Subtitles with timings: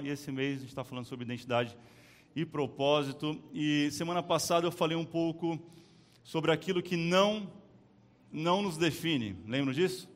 [0.00, 1.76] E esse mês a gente está falando sobre identidade
[2.34, 3.38] e propósito.
[3.52, 5.60] E semana passada eu falei um pouco
[6.24, 7.46] sobre aquilo que não
[8.32, 9.36] não nos define.
[9.46, 10.08] Lembram disso?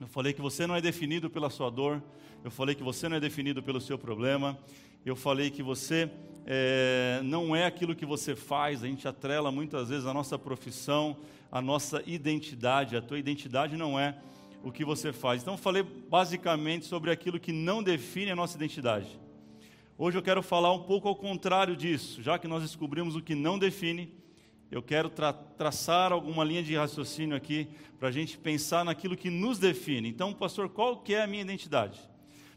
[0.00, 2.02] Eu falei que você não é definido pela sua dor.
[2.42, 4.58] Eu falei que você não é definido pelo seu problema.
[5.04, 6.10] Eu falei que você
[6.46, 8.82] é, não é aquilo que você faz.
[8.82, 11.18] A gente atrela muitas vezes a nossa profissão,
[11.50, 12.96] a nossa identidade.
[12.96, 14.16] A tua identidade não é
[14.62, 15.42] o que você faz.
[15.42, 19.20] Então, falei basicamente sobre aquilo que não define a nossa identidade.
[19.98, 23.34] Hoje eu quero falar um pouco ao contrário disso, já que nós descobrimos o que
[23.34, 24.12] não define,
[24.70, 29.28] eu quero tra traçar alguma linha de raciocínio aqui para a gente pensar naquilo que
[29.28, 30.08] nos define.
[30.08, 32.00] Então, pastor, qual que é a minha identidade?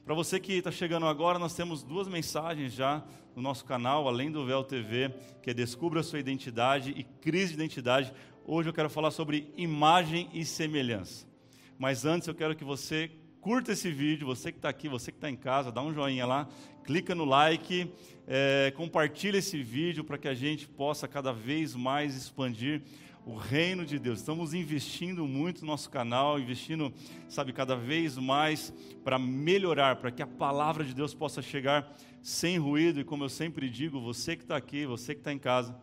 [0.06, 3.04] Para você que está chegando agora, nós temos duas mensagens já
[3.36, 5.12] no nosso canal, além do Véu TV,
[5.44, 8.14] que é Descubra a Sua Identidade e Crise de Identidade.
[8.46, 11.35] Hoje eu quero falar sobre imagem e semelhança.
[11.78, 13.12] Mas antes eu quero que você
[13.42, 16.26] curta esse vídeo, você que está aqui, você que está em casa, dá um joinha
[16.26, 16.48] lá,
[16.84, 17.92] clica no like,
[18.28, 22.82] é, compartilha esse vídeo para que a gente possa cada vez mais expandir
[23.26, 24.20] o reino de Deus.
[24.20, 26.94] Estamos investindo muito no nosso canal, investindo,
[27.28, 28.74] sabe, cada vez mais
[29.04, 33.00] para melhorar, para que a palavra de Deus possa chegar sem ruído.
[33.00, 35.76] E como eu sempre digo, você que está aqui, você que está em casa,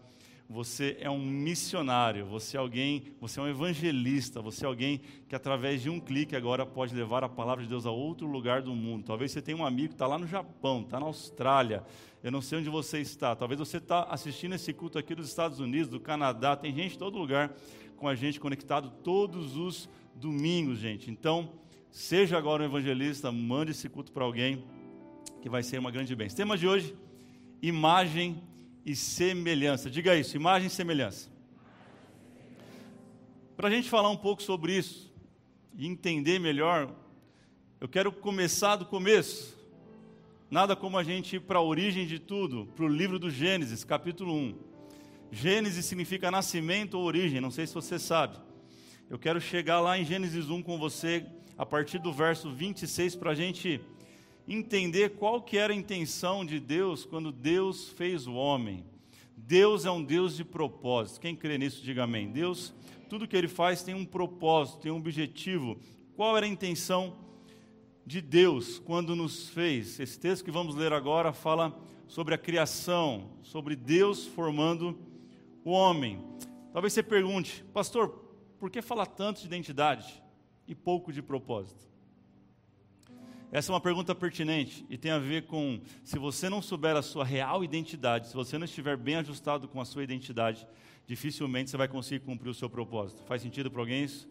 [0.48, 5.34] você é um missionário, você é alguém, você é um evangelista, você é alguém que
[5.34, 8.74] através de um clique agora pode levar a palavra de Deus a outro lugar do
[8.74, 9.04] mundo.
[9.04, 11.84] Talvez você tenha um amigo que está lá no Japão, está na Austrália,
[12.22, 13.34] eu não sei onde você está.
[13.34, 16.98] Talvez você está assistindo esse culto aqui dos Estados Unidos, do Canadá, tem gente em
[16.98, 17.54] todo lugar
[17.96, 21.10] com a gente conectado todos os domingos, gente.
[21.10, 21.52] Então,
[21.90, 24.64] seja agora um evangelista, mande esse culto para alguém
[25.40, 26.36] que vai ser uma grande bênção.
[26.36, 26.96] Tema de hoje:
[27.62, 28.42] imagem
[28.84, 29.90] e semelhança.
[29.90, 31.30] Diga isso, imagem e semelhança.
[33.56, 35.12] Para a gente falar um pouco sobre isso
[35.76, 36.94] e entender melhor,
[37.80, 39.58] eu quero começar do começo.
[40.50, 43.84] Nada como a gente ir para a origem de tudo, para o livro do Gênesis,
[43.84, 44.54] capítulo 1.
[45.30, 48.36] Gênesis significa nascimento ou origem, não sei se você sabe.
[49.08, 51.24] Eu quero chegar lá em Gênesis 1 com você,
[51.56, 53.80] a partir do verso 26, para a gente
[54.46, 58.84] entender qual que era a intenção de Deus quando Deus fez o homem.
[59.36, 61.20] Deus é um Deus de propósito.
[61.20, 62.30] Quem crê nisso, diga amém.
[62.30, 62.74] Deus,
[63.08, 65.78] tudo que ele faz tem um propósito, tem um objetivo.
[66.16, 67.16] Qual era a intenção
[68.06, 69.98] de Deus quando nos fez?
[70.00, 74.98] Esse texto que vamos ler agora fala sobre a criação, sobre Deus formando
[75.64, 76.22] o homem.
[76.72, 78.08] Talvez você pergunte, pastor,
[78.58, 80.22] por que falar tanto de identidade
[80.66, 81.91] e pouco de propósito?
[83.52, 87.02] Essa é uma pergunta pertinente e tem a ver com se você não souber a
[87.02, 90.66] sua real identidade, se você não estiver bem ajustado com a sua identidade,
[91.06, 93.22] dificilmente você vai conseguir cumprir o seu propósito.
[93.24, 94.26] Faz sentido para alguém isso?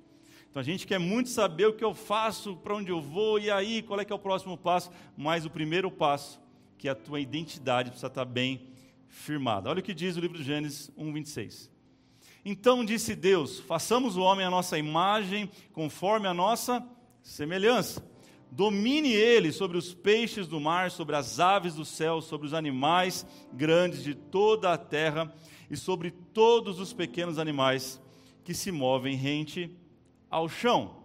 [0.50, 3.52] Então a gente quer muito saber o que eu faço, para onde eu vou e
[3.52, 6.42] aí qual é que é o próximo passo, mas o primeiro passo,
[6.76, 8.70] que é a tua identidade precisa estar bem
[9.08, 9.70] firmada.
[9.70, 11.70] Olha o que diz o livro de Gênesis 1:26.
[12.44, 16.84] Então disse Deus: façamos o homem à nossa imagem, conforme a nossa
[17.22, 18.10] semelhança
[18.52, 23.26] Domine ele sobre os peixes do mar, sobre as aves do céu, sobre os animais
[23.54, 25.34] grandes de toda a terra
[25.70, 28.02] e sobre todos os pequenos animais
[28.44, 29.74] que se movem rente
[30.30, 30.98] ao chão.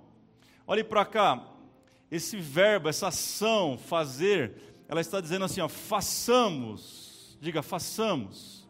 [0.66, 1.48] Olhe para cá,
[2.10, 4.56] esse verbo, essa ação, fazer,
[4.88, 8.65] ela está dizendo assim: ó, façamos, diga, façamos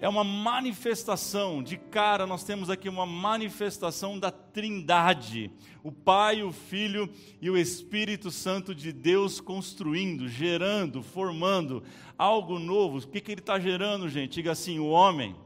[0.00, 5.52] é uma manifestação, de cara nós temos aqui uma manifestação da Trindade,
[5.84, 7.08] o Pai, o Filho
[7.40, 11.82] e o Espírito Santo de Deus construindo, gerando, formando
[12.16, 12.98] algo novo.
[12.98, 14.34] O que, que ele está gerando, gente?
[14.34, 15.36] Diga assim: o homem,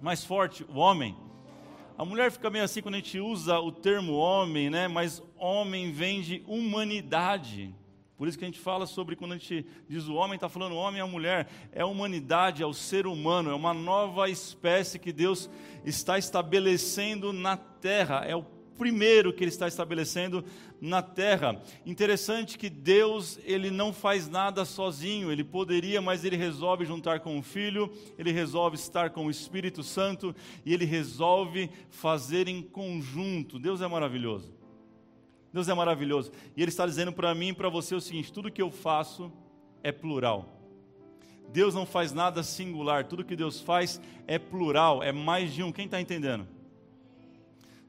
[0.00, 1.14] mais forte, o homem.
[1.98, 4.88] A mulher fica meio assim quando a gente usa o termo homem, né?
[4.88, 7.74] Mas homem vem de humanidade.
[8.16, 10.72] Por isso que a gente fala sobre, quando a gente diz o homem, está falando
[10.72, 14.30] o homem e a mulher, é a humanidade, é o ser humano, é uma nova
[14.30, 15.50] espécie que Deus
[15.84, 18.42] está estabelecendo na terra, é o
[18.76, 20.44] primeiro que Ele está estabelecendo
[20.80, 21.60] na terra.
[21.84, 27.38] Interessante que Deus, Ele não faz nada sozinho, Ele poderia, mas Ele resolve juntar com
[27.38, 33.58] o Filho, Ele resolve estar com o Espírito Santo, e Ele resolve fazer em conjunto.
[33.58, 34.55] Deus é maravilhoso.
[35.56, 36.30] Deus é maravilhoso.
[36.54, 39.32] E Ele está dizendo para mim e para você o seguinte: tudo que eu faço
[39.82, 40.52] é plural.
[41.48, 45.72] Deus não faz nada singular, tudo que Deus faz é plural, é mais de um.
[45.72, 46.46] Quem está entendendo?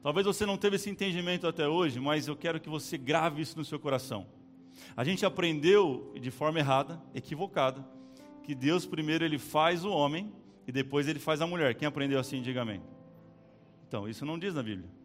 [0.02, 3.58] Talvez você não teve esse entendimento até hoje, mas eu quero que você grave isso
[3.58, 4.26] no seu coração.
[4.96, 7.84] A gente aprendeu de forma errada, equivocada,
[8.44, 10.32] que Deus primeiro ele faz o homem
[10.66, 11.74] e depois ele faz a mulher.
[11.74, 12.80] Quem aprendeu assim, diga amém.
[13.86, 14.97] Então, isso não diz na Bíblia.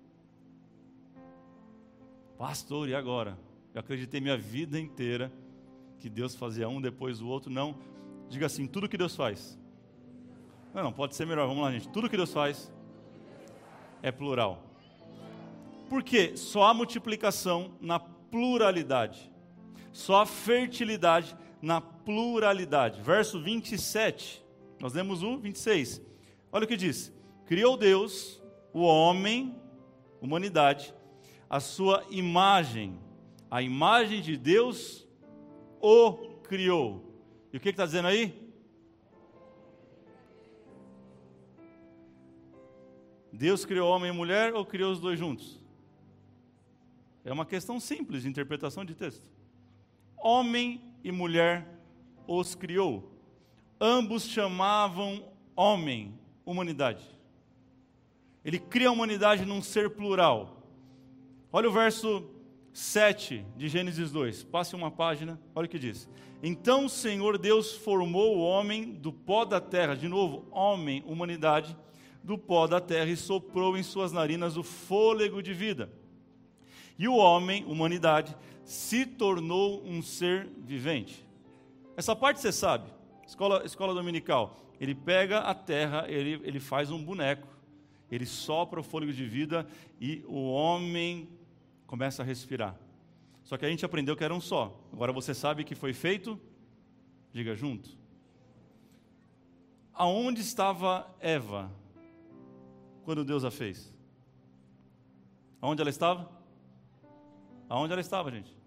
[2.44, 3.40] Pastor, e agora?
[3.74, 5.32] Eu acreditei minha vida inteira
[5.98, 7.74] que Deus fazia um depois o outro, não.
[8.28, 9.58] Diga assim: tudo que Deus faz.
[10.74, 11.88] Não, não, pode ser melhor, vamos lá, gente.
[11.88, 12.70] Tudo que Deus faz
[14.02, 14.62] é plural.
[15.88, 19.32] Porque só há multiplicação na pluralidade,
[19.94, 23.02] só há fertilidade na pluralidade.
[23.02, 24.44] Verso 27,
[24.82, 26.02] nós lemos o 26.
[26.52, 27.10] Olha o que diz:
[27.46, 28.44] Criou Deus
[28.74, 29.56] o homem,
[30.20, 30.94] humanidade,
[31.50, 33.00] a sua imagem,
[33.50, 35.08] a imagem de Deus
[35.82, 36.14] o
[36.44, 37.14] criou.
[37.52, 38.44] E o que está dizendo aí?
[43.32, 45.60] Deus criou homem e mulher ou criou os dois juntos?
[47.26, 49.28] É uma questão simples de interpretação de texto.
[50.18, 51.68] Homem e mulher
[52.28, 53.12] os criou.
[53.80, 55.24] Ambos chamavam
[55.56, 57.04] homem, humanidade.
[58.44, 60.63] Ele cria a humanidade num ser plural.
[61.56, 62.28] Olha o verso
[62.74, 64.44] 7 de Gênesis 2.
[64.46, 66.10] Passe uma página, olha o que diz.
[66.42, 71.78] Então o Senhor Deus formou o homem do pó da terra, de novo, homem, humanidade,
[72.24, 75.94] do pó da terra e soprou em suas narinas o fôlego de vida.
[76.98, 78.36] E o homem, humanidade,
[78.66, 81.24] se tornou um ser vivente.
[81.96, 82.92] Essa parte você sabe,
[83.28, 84.58] escola, escola dominical.
[84.82, 87.48] Ele pega a terra, ele, ele faz um boneco,
[88.10, 89.68] ele sopra o fôlego de vida
[90.02, 91.30] e o homem
[91.94, 92.76] começa a respirar.
[93.44, 94.76] Só que a gente aprendeu que era um só.
[94.92, 96.42] Agora você sabe que foi feito?
[97.32, 97.88] Diga junto.
[99.94, 101.72] Aonde estava Eva
[103.04, 103.94] quando Deus a fez?
[105.62, 106.32] Aonde ela estava?
[107.70, 108.58] Aonde ela estava, gente?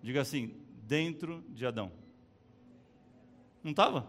[0.00, 1.90] Diga assim, dentro de Adão.
[3.64, 4.08] Não estava?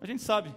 [0.00, 0.54] A gente sabe.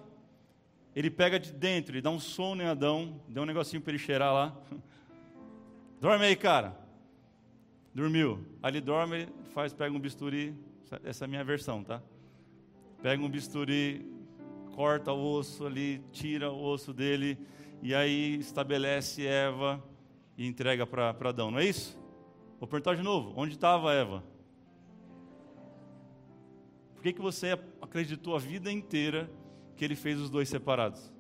[0.96, 4.00] Ele pega de dentro, ele dá um sono em Adão, dá um negocinho para ele
[4.00, 4.58] cheirar lá.
[6.00, 6.85] Dorme aí, cara.
[7.96, 8.46] Dormiu.
[8.64, 10.54] Ele dorme, faz, pega um bisturi.
[11.04, 12.04] Essa é a minha versão, tá?
[13.02, 14.06] Pega um bisturi,
[14.76, 17.38] corta o osso ali, tira o osso dele,
[17.82, 19.84] e aí estabelece Eva
[20.38, 21.98] e entrega para Adão, não é isso?
[22.60, 24.24] Vou perguntar de novo: onde estava Eva?
[26.94, 29.30] Por que, que você acreditou a vida inteira
[29.76, 31.14] que ele fez os dois separados.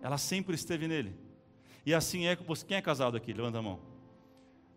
[0.00, 1.14] Ela sempre esteve nele.
[1.84, 2.36] E assim é.
[2.66, 3.32] Quem é casado aqui?
[3.32, 3.80] Levanta a mão.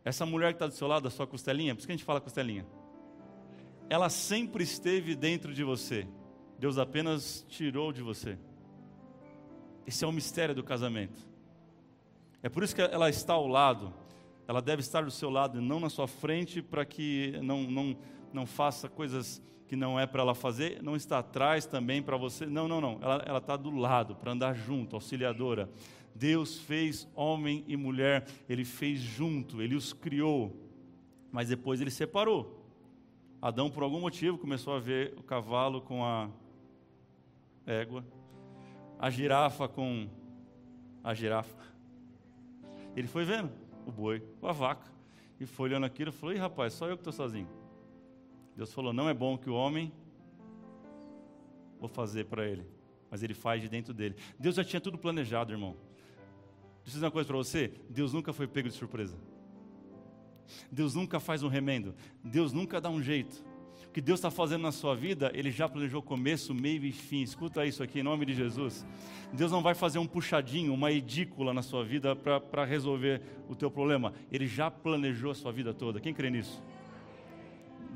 [0.04, 2.06] Essa mulher que está do seu lado, a sua costelinha, por isso que a gente
[2.06, 2.66] fala costelinha.
[3.90, 6.08] Ela sempre esteve dentro de você.
[6.58, 8.38] Deus apenas tirou de você.
[9.86, 11.28] Esse é o mistério do casamento.
[12.44, 13.94] É por isso que ela está ao lado.
[14.48, 17.98] Ela deve estar do seu lado e não na sua frente para que não, não,
[18.34, 22.48] não faça coisas que não é para ela fazer, não está atrás também para você.
[22.48, 23.00] Não, não, não.
[23.02, 25.70] Ela está do lado, para andar junto, auxiliadora.
[26.16, 30.56] Deus fez homem e mulher, Ele fez junto, Ele os criou,
[31.32, 32.58] mas depois Ele separou.
[33.42, 36.30] Adão, por algum motivo, começou a ver o cavalo com a
[37.66, 38.06] égua,
[39.00, 40.10] a girafa com
[41.04, 41.64] a girafa.
[42.96, 43.52] Ele foi vendo
[43.86, 44.92] o boi, a vaca,
[45.40, 47.48] e foi olhando aquilo e falou: Ih, rapaz, só eu que estou sozinho.
[48.60, 49.90] Deus falou: não é bom que o homem
[51.80, 52.66] vou fazer para ele,
[53.10, 54.18] mas ele faz de dentro dele.
[54.38, 55.78] Deus já tinha tudo planejado, irmão.
[56.90, 59.16] Deixa eu dizer uma coisa para você: Deus nunca foi pego de surpresa.
[60.72, 61.94] Deus nunca faz um remendo.
[62.24, 63.46] Deus nunca dá um jeito.
[63.88, 67.22] O que Deus está fazendo na sua vida, Ele já planejou começo, meio e fim.
[67.22, 68.88] Escuta isso aqui em nome de Jesus.
[69.32, 73.70] Deus não vai fazer um puxadinho, uma edícula na sua vida para resolver o teu
[73.70, 74.12] problema.
[74.32, 76.00] Ele já planejou a sua vida toda.
[76.00, 76.60] Quem crê nisso?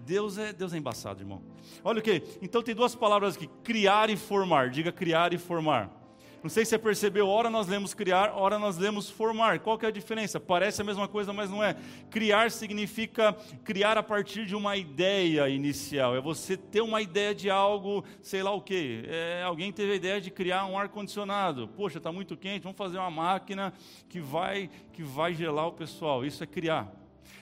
[0.06, 1.42] Deus é, Deus é embaçado, irmão.
[1.84, 2.22] Olha o que?
[2.44, 4.70] Então tem duas palavras aqui: criar e formar.
[4.70, 6.03] Diga criar e formar.
[6.44, 9.60] Não sei se você percebeu, ora nós lemos criar, ora nós lemos formar.
[9.60, 10.42] Qual que é a diferença?
[10.42, 11.78] Parece a mesma coisa, mas não é.
[12.10, 13.32] Criar significa
[13.64, 16.18] criar a partir de uma ideia inicial.
[16.18, 19.06] É você ter uma ideia de algo, sei lá o quê.
[19.08, 21.70] É, alguém teve a ideia de criar um ar-condicionado.
[21.70, 23.72] Poxa, está muito quente, vamos fazer uma máquina
[24.10, 26.26] que vai, que vai gelar o pessoal.
[26.26, 26.92] Isso é criar.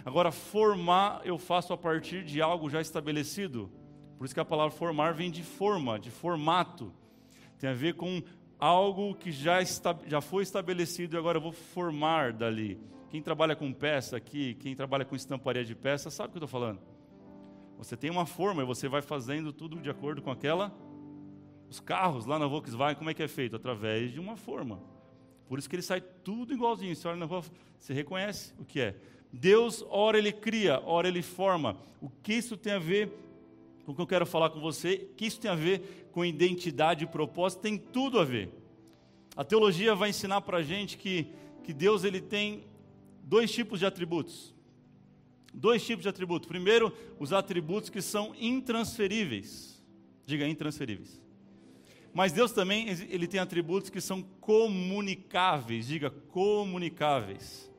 [0.05, 3.71] Agora, formar eu faço a partir de algo já estabelecido.
[4.15, 6.93] Por isso que a palavra formar vem de forma, de formato.
[7.57, 8.23] Tem a ver com
[8.61, 12.79] algo que já, está, já foi estabelecido e agora eu vou formar dali.
[13.09, 16.45] Quem trabalha com peça aqui, quem trabalha com estamparia de peça, sabe o que eu
[16.45, 16.79] estou falando.
[17.79, 20.71] Você tem uma forma e você vai fazendo tudo de acordo com aquela.
[21.67, 23.55] Os carros lá na Volkswagen, como é que é feito?
[23.55, 24.79] Através de uma forma.
[25.47, 26.95] Por isso que ele sai tudo igualzinho.
[26.95, 27.43] Você olha na rua,
[27.79, 28.95] você reconhece o que é.
[29.33, 31.77] Deus, ora ele cria, ora ele forma.
[31.99, 33.11] O que isso tem a ver
[33.85, 35.09] com o que eu quero falar com você?
[35.11, 37.61] O que isso tem a ver com identidade e propósito?
[37.61, 38.49] Tem tudo a ver.
[39.35, 41.27] A teologia vai ensinar para a gente que,
[41.63, 42.65] que Deus ele tem
[43.23, 44.53] dois tipos de atributos.
[45.53, 46.47] dois tipos de atributos.
[46.47, 49.81] Primeiro, os atributos que são intransferíveis.
[50.25, 51.21] Diga intransferíveis.
[52.13, 55.87] Mas Deus também ele tem atributos que são comunicáveis.
[55.87, 57.70] Diga comunicáveis.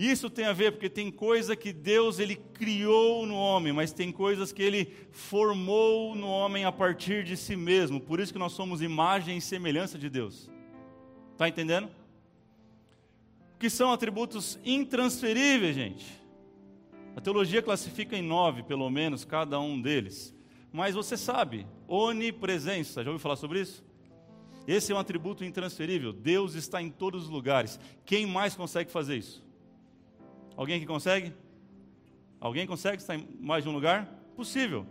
[0.00, 4.10] Isso tem a ver porque tem coisa que Deus ele criou no homem, mas tem
[4.10, 8.00] coisas que ele formou no homem a partir de si mesmo.
[8.00, 10.50] Por isso que nós somos imagem e semelhança de Deus.
[11.32, 11.90] Está entendendo?
[13.58, 16.06] Que são atributos intransferíveis, gente.
[17.14, 20.34] A teologia classifica em nove, pelo menos, cada um deles.
[20.72, 23.84] Mas você sabe, onipresença, já ouviu falar sobre isso?
[24.66, 26.10] Esse é um atributo intransferível.
[26.10, 27.78] Deus está em todos os lugares.
[28.06, 29.49] Quem mais consegue fazer isso?
[30.60, 31.32] Alguém que consegue?
[32.38, 34.04] Alguém consegue estar em mais de um lugar?
[34.36, 34.84] Possível.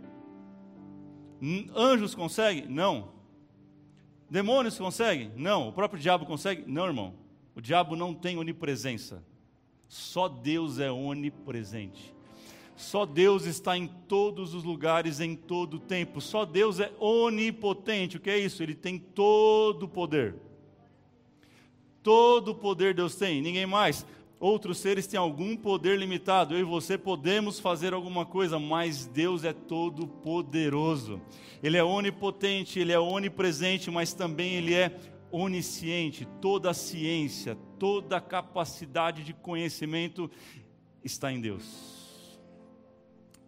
[1.76, 2.66] Anjos conseguem?
[2.66, 3.12] Não.
[4.28, 5.30] Demônios conseguem?
[5.36, 5.68] Não.
[5.68, 6.64] O próprio diabo consegue?
[6.66, 7.14] Não, irmão.
[7.54, 9.22] O diabo não tem onipresença.
[9.86, 12.12] Só Deus é onipresente.
[12.74, 16.20] Só Deus está em todos os lugares, em todo o tempo.
[16.20, 18.16] Só Deus é onipotente.
[18.16, 18.60] O que é isso?
[18.60, 20.34] Ele tem todo o poder.
[22.02, 24.04] Todo o poder Deus tem, ninguém mais.
[24.40, 26.54] Outros seres têm algum poder limitado.
[26.54, 31.20] Eu e você podemos fazer alguma coisa, mas Deus é todo poderoso.
[31.62, 34.98] Ele é onipotente, ele é onipresente, mas também ele é
[35.30, 36.26] onisciente.
[36.40, 40.30] Toda a ciência, toda a capacidade de conhecimento
[41.04, 42.40] está em Deus.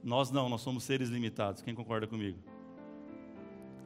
[0.05, 1.63] Nós não, nós somos seres limitados.
[1.63, 2.39] Quem concorda comigo?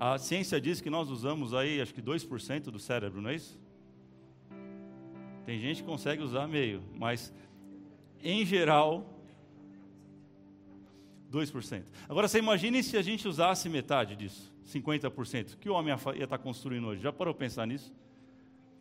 [0.01, 3.57] A ciência diz que nós usamos aí, acho que 2% do cérebro, não é isso?
[5.47, 7.33] Tem gente que consegue usar meio, mas
[8.23, 9.17] em geral
[11.33, 11.85] 2%.
[12.09, 15.57] Agora você imagine se a gente usasse metade disso, 50%.
[15.57, 17.01] Que o homem ia estar construindo hoje?
[17.01, 17.95] Já parou pensar nisso?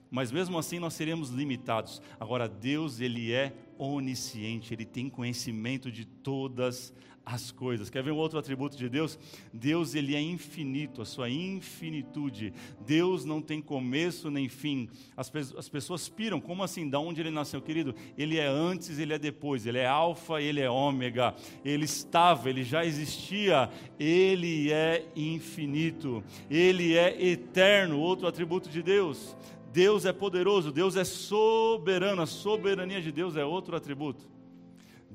[0.10, 2.02] Mas mesmo assim nós seremos limitados.
[2.20, 6.92] Agora Deus, ele é onisciente, ele tem conhecimento de todas
[7.26, 7.90] as coisas.
[7.90, 9.18] Quer ver um outro atributo de Deus?
[9.52, 12.54] Deus ele é infinito, a sua infinitude.
[12.86, 14.88] Deus não tem começo nem fim.
[15.18, 16.88] As, as pessoas piram, como assim?
[16.88, 17.96] Da onde ele nasceu, querido?
[18.18, 19.66] Ele é antes, ele é depois.
[19.66, 21.34] Ele é alfa, ele é ômega.
[21.64, 23.70] Ele estava, ele já existia.
[24.00, 26.24] Ele é infinito.
[26.50, 28.00] Ele é eterno.
[28.00, 29.36] Outro atributo de Deus.
[29.74, 32.22] Deus é poderoso, Deus é soberano.
[32.22, 34.35] A soberania de Deus é outro atributo.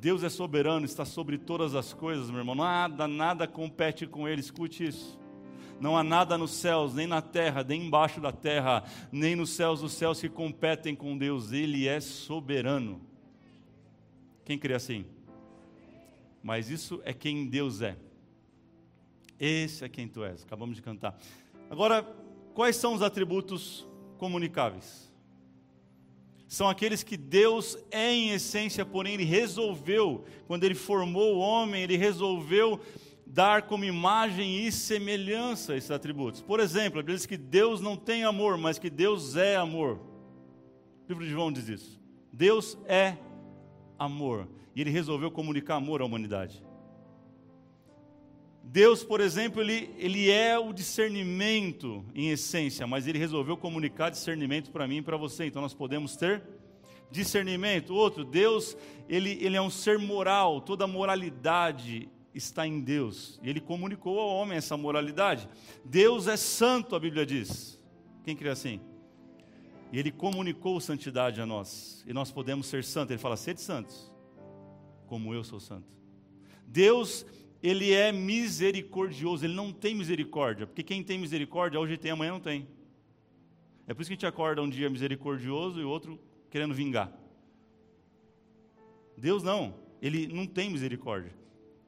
[0.00, 2.54] Deus é soberano, está sobre todas as coisas, meu irmão.
[2.54, 4.40] Nada, nada compete com Ele.
[4.40, 5.20] Escute isso.
[5.78, 9.82] Não há nada nos céus, nem na terra, nem embaixo da terra, nem nos céus
[9.82, 11.52] dos céus que competem com Deus.
[11.52, 12.98] Ele é soberano.
[14.42, 15.04] Quem crê assim?
[16.42, 17.98] Mas isso é quem Deus é.
[19.38, 20.42] Esse é quem tu és.
[20.44, 21.18] Acabamos de cantar.
[21.68, 22.02] Agora,
[22.54, 25.09] quais são os atributos comunicáveis?
[26.50, 31.84] São aqueles que Deus é em essência, porém Ele resolveu, quando Ele formou o homem,
[31.84, 32.80] Ele resolveu
[33.24, 36.42] dar como imagem e semelhança esses atributos.
[36.42, 40.00] Por exemplo, diz que Deus não tem amor, mas que Deus é amor.
[41.04, 42.00] O livro de João diz isso.
[42.32, 43.16] Deus é
[43.96, 44.48] amor.
[44.74, 46.64] E ele resolveu comunicar amor à humanidade.
[48.62, 54.70] Deus, por exemplo, ele, ele é o discernimento em essência, mas ele resolveu comunicar discernimento
[54.70, 55.46] para mim e para você.
[55.46, 56.42] Então nós podemos ter
[57.10, 57.94] discernimento.
[57.94, 58.76] Outro, Deus,
[59.08, 63.40] ele, ele é um ser moral, toda moralidade está em Deus.
[63.42, 65.48] E ele comunicou ao homem essa moralidade.
[65.84, 67.78] Deus é santo, a Bíblia diz.
[68.24, 68.80] Quem crê assim?
[69.92, 72.04] E ele comunicou santidade a nós.
[72.06, 73.10] E nós podemos ser santos.
[73.10, 74.12] Ele fala: sede santos,
[75.06, 75.88] como eu sou santo.
[76.66, 77.26] Deus
[77.62, 82.40] ele é misericordioso, ele não tem misericórdia, porque quem tem misericórdia hoje tem, amanhã não
[82.40, 82.66] tem.
[83.86, 87.12] É por isso que a gente acorda um dia misericordioso e outro querendo vingar.
[89.16, 91.32] Deus não, ele não tem misericórdia.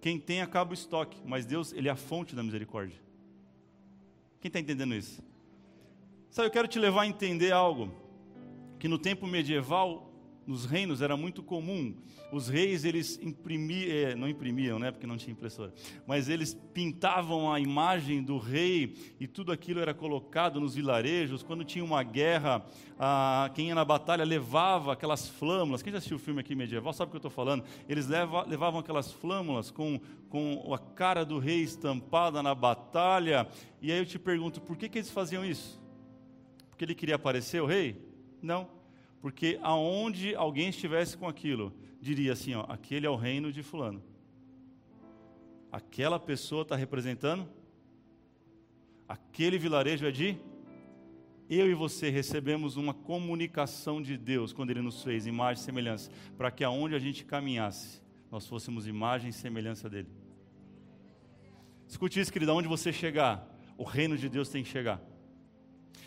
[0.00, 3.00] Quem tem acaba o estoque, mas Deus, ele é a fonte da misericórdia.
[4.40, 5.22] Quem está entendendo isso?
[6.28, 7.92] Sabe, eu quero te levar a entender algo
[8.78, 10.11] que no tempo medieval
[10.46, 11.94] nos reinos era muito comum.
[12.32, 15.72] Os reis, eles imprimiam, é, não imprimiam, né, porque não tinha impressora,
[16.06, 21.42] mas eles pintavam a imagem do rei e tudo aquilo era colocado nos vilarejos.
[21.42, 22.64] Quando tinha uma guerra,
[23.54, 25.82] quem ia na batalha levava aquelas flâmulas.
[25.82, 27.64] Quem já assistiu o filme aqui medieval sabe o que eu estou falando.
[27.88, 33.46] Eles leva, levavam aquelas flâmulas com, com a cara do rei estampada na batalha.
[33.80, 35.80] E aí eu te pergunto, por que, que eles faziam isso?
[36.70, 37.96] Porque ele queria aparecer o rei?
[38.40, 38.81] Não
[39.22, 44.02] porque aonde alguém estivesse com aquilo, diria assim: ó, aquele é o reino de Fulano.
[45.70, 47.48] Aquela pessoa está representando,
[49.08, 50.36] aquele vilarejo é de.
[51.48, 56.10] Eu e você recebemos uma comunicação de Deus quando Ele nos fez imagem e semelhança,
[56.36, 60.08] para que aonde a gente caminhasse, nós fôssemos imagem e semelhança dele.
[61.86, 65.00] Escute isso, querido, aonde você chegar, o reino de Deus tem que chegar.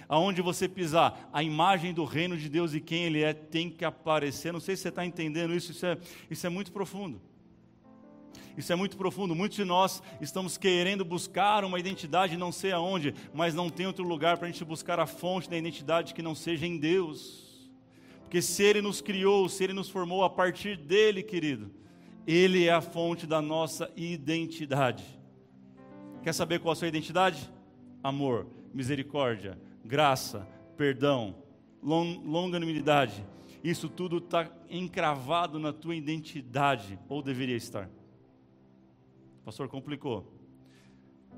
[0.08, 3.84] Aonde você pisar, a imagem do reino de Deus e quem Ele é tem que
[3.84, 4.54] aparecer.
[4.54, 5.98] Não sei se você está entendendo isso, isso é,
[6.30, 7.20] isso é muito profundo.
[8.58, 9.36] Isso é muito profundo.
[9.36, 14.06] Muitos de nós estamos querendo buscar uma identidade, não sei aonde, mas não tem outro
[14.06, 17.70] lugar para a gente buscar a fonte da identidade que não seja em Deus.
[18.22, 21.72] Porque se Ele nos criou, se Ele nos formou a partir dele, querido,
[22.26, 25.04] Ele é a fonte da nossa identidade.
[26.24, 27.52] Quer saber qual a sua identidade?
[28.02, 31.36] Amor, misericórdia, graça, perdão,
[31.82, 33.24] longanimidade.
[33.64, 37.90] Isso tudo está encravado na tua identidade, ou deveria estar.
[39.44, 40.34] Pastor, complicou.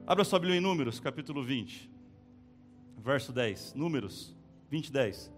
[0.06, 1.92] Abra sua Bíblia em Números, capítulo 20,
[2.98, 3.74] verso 10.
[3.74, 4.36] Números
[4.70, 5.34] 20, 10.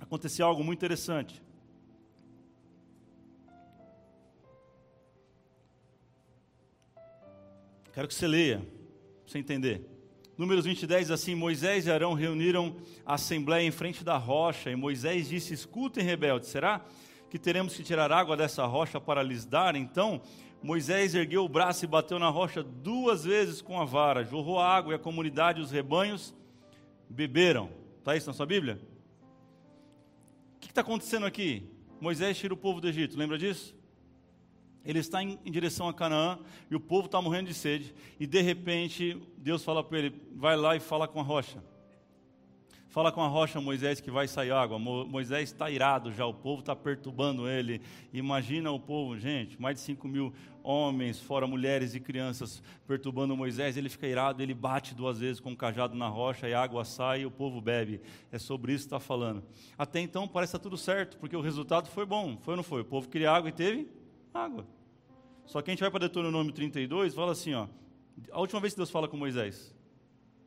[0.00, 1.42] Aconteceu algo muito interessante.
[7.92, 8.73] Quero que você leia,
[9.26, 9.86] você entender.
[10.36, 12.76] Números 20, 10 assim: Moisés e Arão reuniram
[13.06, 16.84] a assembleia em frente da rocha, e Moisés disse: Escutem, rebeldes, será
[17.30, 19.76] que teremos que tirar água dessa rocha para lhes dar?
[19.76, 20.20] Então
[20.62, 24.92] Moisés ergueu o braço e bateu na rocha duas vezes com a vara, jorrou água
[24.92, 26.34] e a comunidade e os rebanhos
[27.08, 27.70] beberam.
[27.98, 28.80] Está isso na sua Bíblia?
[30.56, 31.68] O que está acontecendo aqui?
[32.00, 33.76] Moisés tira o povo do Egito, lembra disso?
[34.84, 36.38] Ele está em, em direção a Canaã
[36.70, 37.94] e o povo está morrendo de sede.
[38.20, 41.62] E de repente, Deus fala para ele: vai lá e fala com a rocha.
[42.94, 44.78] Fala com a rocha, Moisés, que vai sair água.
[44.78, 47.80] Moisés está irado já, o povo está perturbando ele.
[48.12, 53.76] Imagina o povo, gente, mais de 5 mil homens, fora mulheres e crianças, perturbando Moisés.
[53.76, 56.62] Ele fica irado, ele bate duas vezes com o um cajado na rocha e a
[56.62, 58.00] água sai e o povo bebe.
[58.30, 59.42] É sobre isso que está falando.
[59.76, 62.38] Até então parece está tudo certo, porque o resultado foi bom.
[62.42, 62.82] Foi ou não foi?
[62.82, 63.88] O povo queria água e teve
[64.34, 64.66] água.
[65.46, 67.68] Só que a gente vai para Deuteronômio 32 fala assim: ó,
[68.32, 69.74] a última vez que Deus fala com Moisés.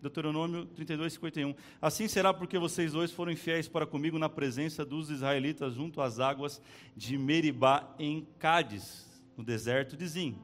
[0.01, 1.55] Deuteronômio 32, 51.
[1.81, 6.19] Assim será porque vocês dois foram infiéis para comigo na presença dos israelitas junto às
[6.19, 6.61] águas
[6.95, 10.37] de Meribá em Cádiz, no deserto de Zim.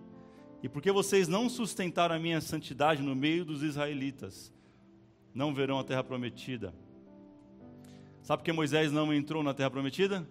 [0.64, 4.52] E porque vocês não sustentaram a minha santidade no meio dos israelitas,
[5.36, 6.74] não verão a terra prometida.
[8.24, 10.28] Sabe por que Moisés não entrou na terra prometida?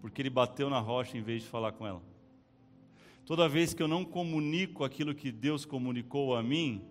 [0.00, 2.02] Porque ele bateu na rocha em vez de falar com ela.
[3.24, 6.82] Toda vez que eu não comunico aquilo que Deus comunicou a mim,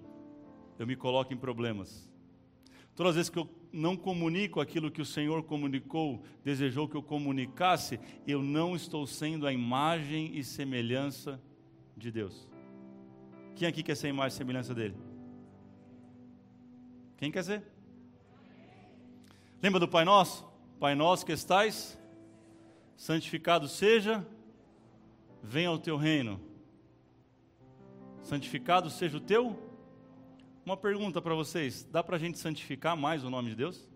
[0.78, 2.12] eu me coloco em problemas.
[2.94, 7.04] Todas as vezes que eu não comunico aquilo que o Senhor comunicou, desejou que eu
[7.04, 11.42] comunicasse, eu não estou sendo a imagem e semelhança
[11.96, 12.48] de Deus.
[13.56, 14.96] Quem aqui quer ser a imagem e semelhança dele?
[17.18, 17.64] Quem quer ser?
[19.62, 20.46] Lembra do Pai Nosso?
[20.80, 21.98] Pai Nosso que estais,
[22.96, 24.26] santificado seja,
[25.42, 26.40] venha o teu reino.
[28.22, 29.66] Santificado seja o teu
[30.66, 33.88] uma pergunta para vocês: dá para a gente santificar mais o nome de Deus?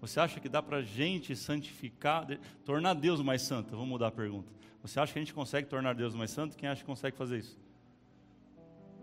[0.00, 2.26] Você acha que dá para a gente santificar,
[2.64, 3.70] tornar Deus mais santo?
[3.70, 4.52] Vamos mudar a pergunta.
[4.82, 6.56] Você acha que a gente consegue tornar Deus mais santo?
[6.56, 7.58] Quem acha que consegue fazer isso?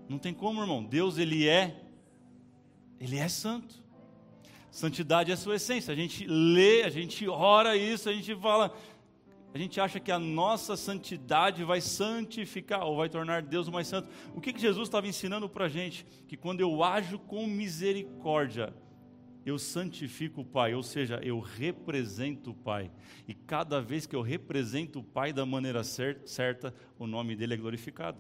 [0.08, 0.84] Não tem como, irmão.
[0.84, 1.82] Deus, ele é,
[3.00, 3.82] ele é santo.
[4.73, 5.91] Santidade é a sua essência.
[5.91, 8.75] A gente lê, a gente ora isso, a gente fala,
[9.53, 14.09] a gente acha que a nossa santidade vai santificar ou vai tornar Deus mais santo.
[14.33, 16.07] O que, que Jesus estava ensinando para a gente?
[16.27, 18.73] Que quando eu ajo com misericórdia,
[19.45, 22.89] eu santifico o Pai, ou seja, eu represento o Pai.
[23.27, 27.57] E cada vez que eu represento o Pai da maneira certa, o nome dele é
[27.57, 28.19] glorificado.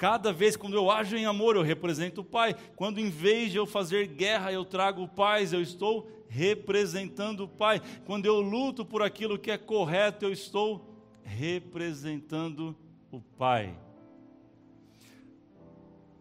[0.00, 2.56] Cada vez quando eu ajo em amor, eu represento o Pai.
[2.74, 7.82] Quando em vez de eu fazer guerra, eu trago paz, eu estou representando o Pai.
[8.06, 12.74] Quando eu luto por aquilo que é correto, eu estou representando
[13.12, 13.78] o Pai.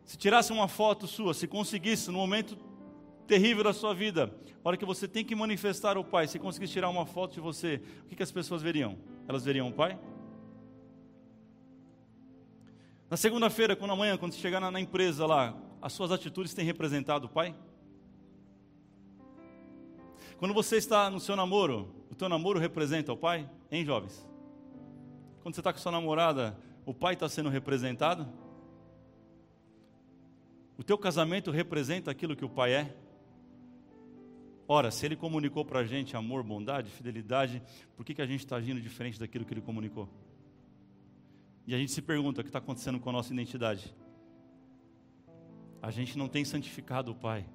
[0.04, 2.58] Se tirasse uma foto sua, se conseguisse no momento
[3.26, 4.30] terrível da sua vida,
[4.62, 7.82] hora que você tem que manifestar o Pai, se conseguisse tirar uma foto de você,
[8.04, 8.98] o que, que as pessoas veriam?
[9.26, 9.98] Elas veriam o Pai?
[13.10, 16.64] Na segunda-feira, quando amanhã, quando você chegar na, na empresa lá, as suas atitudes têm
[16.64, 17.56] representado o Pai?
[20.38, 23.50] Quando você está no seu namoro, o teu namoro representa o pai?
[23.70, 24.26] Hein, jovens?
[25.42, 28.26] Quando você está com sua namorada, o pai está sendo representado?
[30.78, 32.96] O teu casamento representa aquilo que o pai é?
[34.66, 37.62] Ora, se ele comunicou para a gente amor, bondade, fidelidade,
[37.98, 40.08] por que, que a gente está agindo diferente daquilo que ele comunicou?
[41.70, 43.94] E a gente se pergunta o que está acontecendo com a nossa identidade.
[45.80, 47.46] A gente não tem santificado o Pai.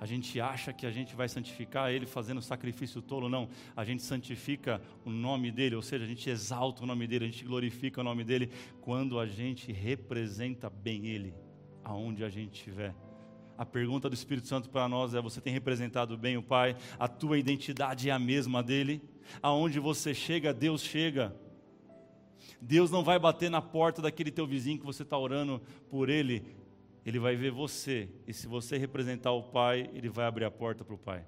[0.00, 3.50] A gente acha que a gente vai santificar Ele fazendo sacrifício tolo, não.
[3.76, 7.28] A gente santifica o nome dEle, ou seja, a gente exalta o nome dEle, a
[7.28, 11.34] gente glorifica o nome dEle quando a gente representa bem Ele,
[11.84, 12.94] aonde a gente estiver.
[13.58, 16.74] A pergunta do Espírito Santo para nós é: você tem representado bem o Pai?
[16.98, 19.02] A tua identidade é a mesma dele?
[19.42, 21.36] Aonde você chega, Deus chega.
[22.60, 26.42] Deus não vai bater na porta daquele teu vizinho que você está orando por ele,
[27.04, 30.84] ele vai ver você, e se você representar o Pai, ele vai abrir a porta
[30.84, 31.24] para o Pai.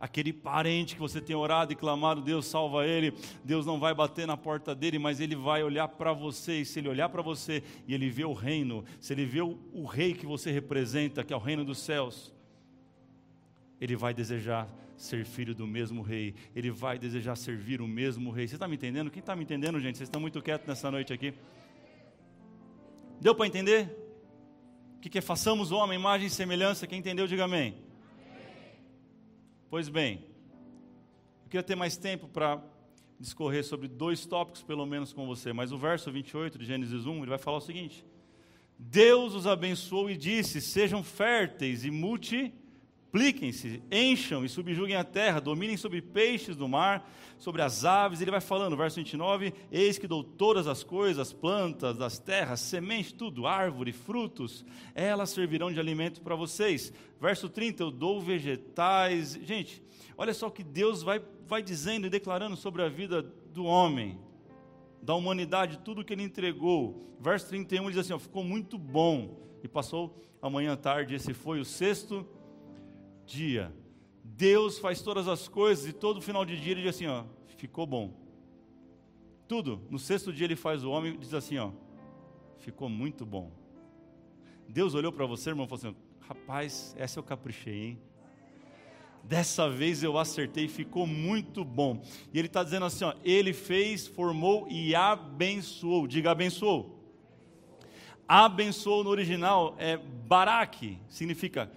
[0.00, 4.26] Aquele parente que você tem orado e clamado, Deus salva ele, Deus não vai bater
[4.26, 7.62] na porta dele, mas ele vai olhar para você, e se ele olhar para você
[7.86, 11.32] e ele vê o reino, se ele vê o, o rei que você representa, que
[11.32, 12.34] é o reino dos céus,
[13.80, 18.46] ele vai desejar ser filho do mesmo rei, ele vai desejar servir o mesmo rei.
[18.46, 19.10] Você está me entendendo?
[19.10, 19.98] Quem está me entendendo, gente?
[19.98, 21.34] Vocês estão muito quietos nessa noite aqui.
[23.20, 23.88] Deu para entender?
[24.96, 26.86] O que, que é façamos o homem, imagem e semelhança?
[26.86, 27.74] Quem entendeu, diga amém.
[27.74, 27.82] amém.
[29.68, 30.24] Pois bem,
[31.44, 32.62] eu queria ter mais tempo para
[33.18, 37.18] discorrer sobre dois tópicos, pelo menos, com você, mas o verso 28 de Gênesis 1,
[37.18, 38.04] ele vai falar o seguinte:
[38.78, 42.63] Deus os abençoou e disse: Sejam férteis e multipliquem
[43.14, 48.20] multipliquem-se, encham e subjuguem a terra, dominem sobre peixes do mar, sobre as aves.
[48.20, 53.14] Ele vai falando, verso 29, eis que dou todas as coisas, plantas das terras, semente,
[53.14, 54.64] tudo, árvore, frutos,
[54.96, 56.92] elas servirão de alimento para vocês.
[57.20, 59.38] Verso 30, eu dou vegetais.
[59.44, 59.80] Gente,
[60.18, 64.18] olha só o que Deus vai, vai dizendo e declarando sobre a vida do homem,
[65.00, 67.16] da humanidade, tudo que ele entregou.
[67.20, 69.44] Verso 31 ele diz assim: ó, ficou muito bom.
[69.62, 72.26] E passou amanhã tarde, esse foi o sexto
[73.26, 73.72] dia.
[74.22, 77.24] Deus faz todas as coisas e todo final de dia ele diz assim, ó,
[77.56, 78.12] ficou bom.
[79.46, 79.82] Tudo.
[79.90, 81.70] No sexto dia ele faz o homem e diz assim, ó,
[82.58, 83.52] ficou muito bom.
[84.68, 87.98] Deus olhou para você, irmão, e falou assim, rapaz, essa eu caprichei, hein?
[89.22, 92.02] Dessa vez eu acertei, ficou muito bom.
[92.32, 96.06] E ele está dizendo assim: ó, ele fez, formou e abençoou.
[96.06, 97.02] Diga abençoou.
[98.28, 101.70] Abençoou no original é baraque, significa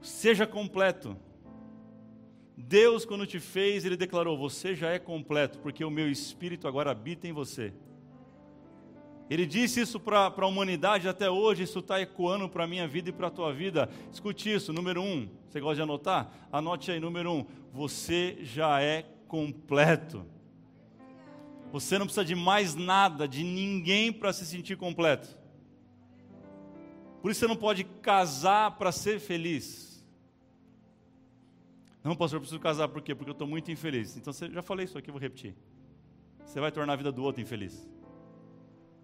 [0.00, 1.16] seja completo.
[2.56, 6.90] Deus, quando te fez, Ele declarou: Você já é completo, porque o meu espírito agora
[6.90, 7.72] habita em você.
[9.28, 13.10] Ele disse isso para a humanidade até hoje, isso está ecoando para a minha vida
[13.10, 13.90] e para a tua vida.
[14.12, 15.28] Escute isso, número um.
[15.48, 16.30] Você gosta de anotar?
[16.52, 17.46] Anote aí, número um.
[17.72, 20.24] Você já é completo.
[21.72, 25.36] Você não precisa de mais nada, de ninguém para se sentir completo.
[27.26, 30.00] Por isso você não pode casar para ser feliz.
[32.04, 33.16] Não, pastor, eu preciso casar por quê?
[33.16, 34.16] Porque eu estou muito infeliz.
[34.16, 35.52] Então, você, já falei isso aqui, vou repetir.
[36.44, 37.90] Você vai tornar a vida do outro infeliz.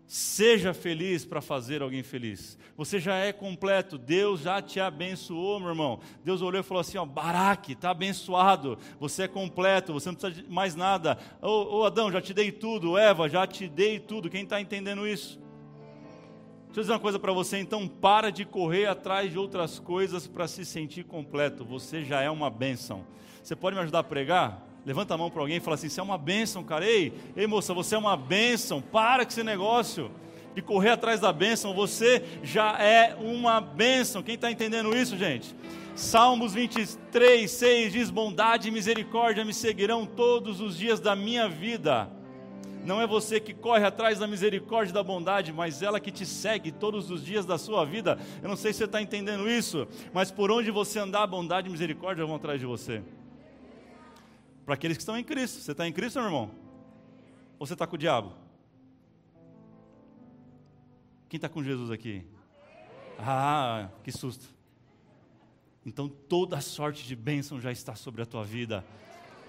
[0.06, 2.56] Seja feliz para fazer alguém feliz.
[2.76, 3.98] Você já é completo.
[3.98, 5.98] Deus já te abençoou, meu irmão.
[6.24, 8.78] Deus olhou e falou assim: ó, Baraque, está abençoado.
[9.00, 9.92] Você é completo.
[9.94, 11.18] Você não precisa de mais nada.
[11.42, 12.96] Ô, ô Adão, já te dei tudo.
[12.96, 14.30] Eva, já te dei tudo.
[14.30, 15.42] Quem está entendendo isso?
[16.72, 20.26] Deixa eu dizer uma coisa para você, então para de correr atrás de outras coisas
[20.26, 21.66] para se sentir completo.
[21.66, 23.04] Você já é uma bênção.
[23.42, 24.66] Você pode me ajudar a pregar?
[24.86, 26.86] Levanta a mão para alguém e fala assim: Você é uma bênção, cara.
[26.86, 28.80] Ei, ei, moça, você é uma bênção.
[28.80, 30.10] Para com esse negócio
[30.54, 31.74] de correr atrás da bênção.
[31.74, 34.22] Você já é uma bênção.
[34.22, 35.54] Quem está entendendo isso, gente?
[35.94, 42.10] Salmos 23, 6 diz: Bondade e misericórdia me seguirão todos os dias da minha vida
[42.84, 46.26] não é você que corre atrás da misericórdia e da bondade, mas ela que te
[46.26, 48.18] segue todos os dias da sua vida.
[48.42, 51.70] Eu não sei se você está entendendo isso, mas por onde você andar, bondade e
[51.70, 53.02] misericórdia vão atrás de você.
[54.64, 55.60] Para aqueles que estão em Cristo.
[55.60, 56.50] Você está em Cristo, meu irmão?
[57.58, 58.32] Ou você está com o diabo?
[61.28, 62.24] Quem está com Jesus aqui?
[63.18, 64.44] Ah, que susto.
[65.84, 68.84] Então toda sorte de bênção já está sobre a tua vida.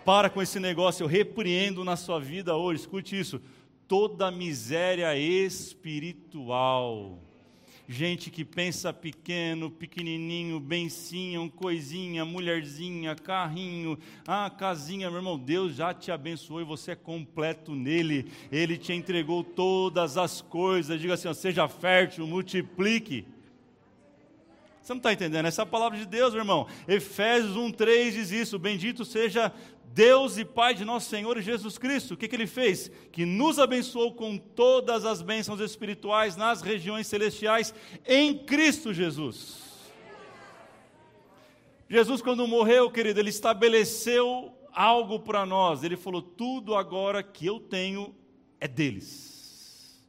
[0.06, 3.42] Para com esse negócio, eu repreendo na sua vida hoje, escute isso.
[3.88, 7.20] Toda miséria espiritual.
[7.88, 15.94] Gente que pensa pequeno, pequenininho, bencinho, coisinha, mulherzinha, carrinho, ah, casinha, meu irmão, Deus já
[15.94, 18.32] te abençoou e você é completo nele.
[18.52, 21.00] Ele te entregou todas as coisas.
[21.00, 23.26] Diga assim: ó, seja fértil, multiplique.
[24.84, 25.46] Você não está entendendo?
[25.46, 26.68] Essa é a palavra de Deus, meu irmão.
[26.86, 29.50] Efésios 1,3 diz isso: Bendito seja
[29.94, 32.90] Deus e Pai de nosso Senhor Jesus Cristo, o que, que Ele fez?
[33.12, 37.72] Que nos abençoou com todas as bênçãos espirituais nas regiões celestiais
[38.04, 39.62] em Cristo Jesus.
[41.88, 45.84] Jesus, quando morreu, querido, Ele estabeleceu algo para nós.
[45.84, 48.16] Ele falou: tudo agora que eu tenho
[48.60, 50.04] é deles.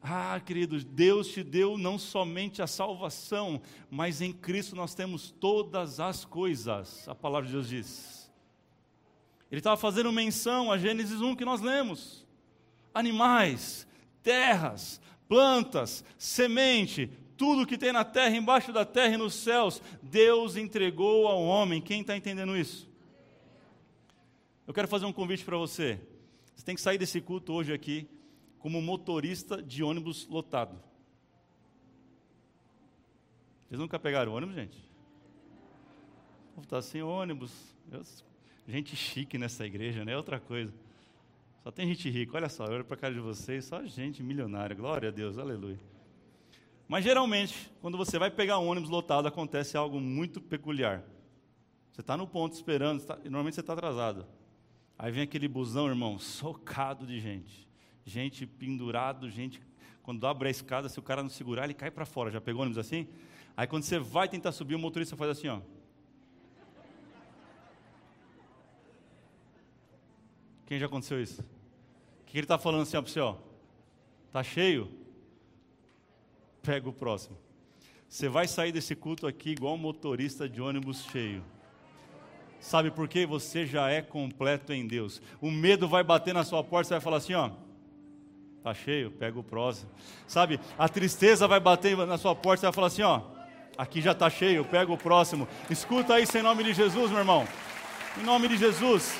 [0.00, 5.98] Ah, queridos, Deus te deu não somente a salvação, mas em Cristo nós temos todas
[5.98, 8.15] as coisas, a palavra de Deus diz.
[9.50, 12.26] Ele estava fazendo menção a Gênesis 1 que nós lemos:
[12.92, 13.86] animais,
[14.22, 20.56] terras, plantas, semente, tudo que tem na terra, embaixo da terra e nos céus, Deus
[20.56, 21.80] entregou ao homem.
[21.80, 22.88] Quem está entendendo isso?
[24.66, 26.00] Eu quero fazer um convite para você.
[26.54, 28.08] Você tem que sair desse culto hoje aqui
[28.58, 30.76] como motorista de ônibus lotado.
[33.68, 34.78] Vocês nunca pegaram ônibus, gente?
[36.62, 37.52] Está sem ônibus.
[38.66, 40.74] Gente chique nessa igreja, não é outra coisa.
[41.62, 42.36] Só tem gente rica.
[42.36, 44.74] Olha só, olha para a cara de vocês, só gente milionária.
[44.74, 45.78] Glória a Deus, aleluia.
[46.88, 51.02] Mas geralmente, quando você vai pegar um ônibus lotado, acontece algo muito peculiar.
[51.92, 54.26] Você está no ponto esperando, tá, normalmente você está atrasado.
[54.98, 57.66] Aí vem aquele busão, irmão, socado de gente
[58.06, 59.60] gente pendurado, gente.
[60.02, 62.30] Quando abre a escada, se o cara não segurar, ele cai para fora.
[62.30, 63.08] Já pegou ônibus assim?
[63.56, 65.60] Aí quando você vai tentar subir, o motorista faz assim, ó.
[70.66, 71.40] Quem já aconteceu isso?
[71.40, 73.20] O que ele está falando assim para você?
[73.20, 73.36] Ó?
[74.32, 74.90] Tá cheio?
[76.62, 77.38] Pega o próximo.
[78.08, 81.42] Você vai sair desse culto aqui igual um motorista de ônibus cheio.
[82.60, 83.24] Sabe por quê?
[83.26, 85.22] Você já é completo em Deus.
[85.40, 87.50] O medo vai bater na sua porta, você vai falar assim, ó.
[88.58, 89.88] Está cheio, pega o próximo.
[90.26, 93.22] Sabe, a tristeza vai bater na sua porta, você vai falar assim: ó,
[93.78, 95.46] aqui já está cheio, pega o próximo.
[95.70, 97.46] Escuta isso em nome de Jesus, meu irmão.
[98.18, 99.16] Em nome de Jesus.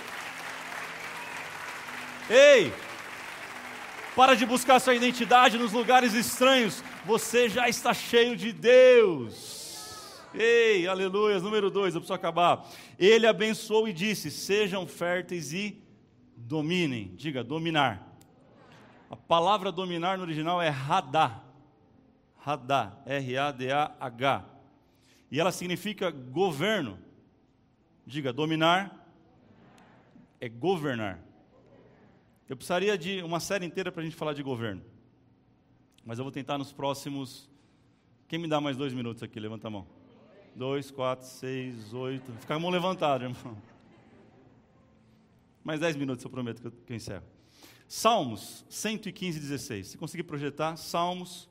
[2.28, 2.72] Ei!
[4.16, 6.82] Para de buscar sua identidade nos lugares estranhos.
[7.04, 10.22] Você já está cheio de Deus.
[10.34, 11.38] Ei, aleluia.
[11.38, 12.66] Número dois, eu preciso acabar.
[12.98, 15.80] Ele abençoou e disse: Sejam férteis e
[16.36, 17.12] dominem.
[17.14, 18.18] Diga, dominar.
[19.10, 21.42] A palavra dominar no original é radá.
[22.38, 24.44] Radá, R-A-D-A-H.
[25.30, 26.98] E ela significa governo.
[28.06, 29.06] Diga, dominar
[30.40, 31.25] é governar.
[32.48, 34.80] Eu precisaria de uma série inteira para a gente falar de governo.
[36.04, 37.50] Mas eu vou tentar nos próximos.
[38.28, 39.40] Quem me dá mais dois minutos aqui?
[39.40, 39.84] Levanta a mão.
[40.54, 42.32] Dois, quatro, seis, oito.
[42.34, 43.60] Fica a mão levantada, irmão.
[45.64, 47.24] Mais dez minutos eu prometo que eu, encerro.
[47.88, 49.88] Salmos 115, 16.
[49.88, 51.50] Se conseguir projetar, Salmos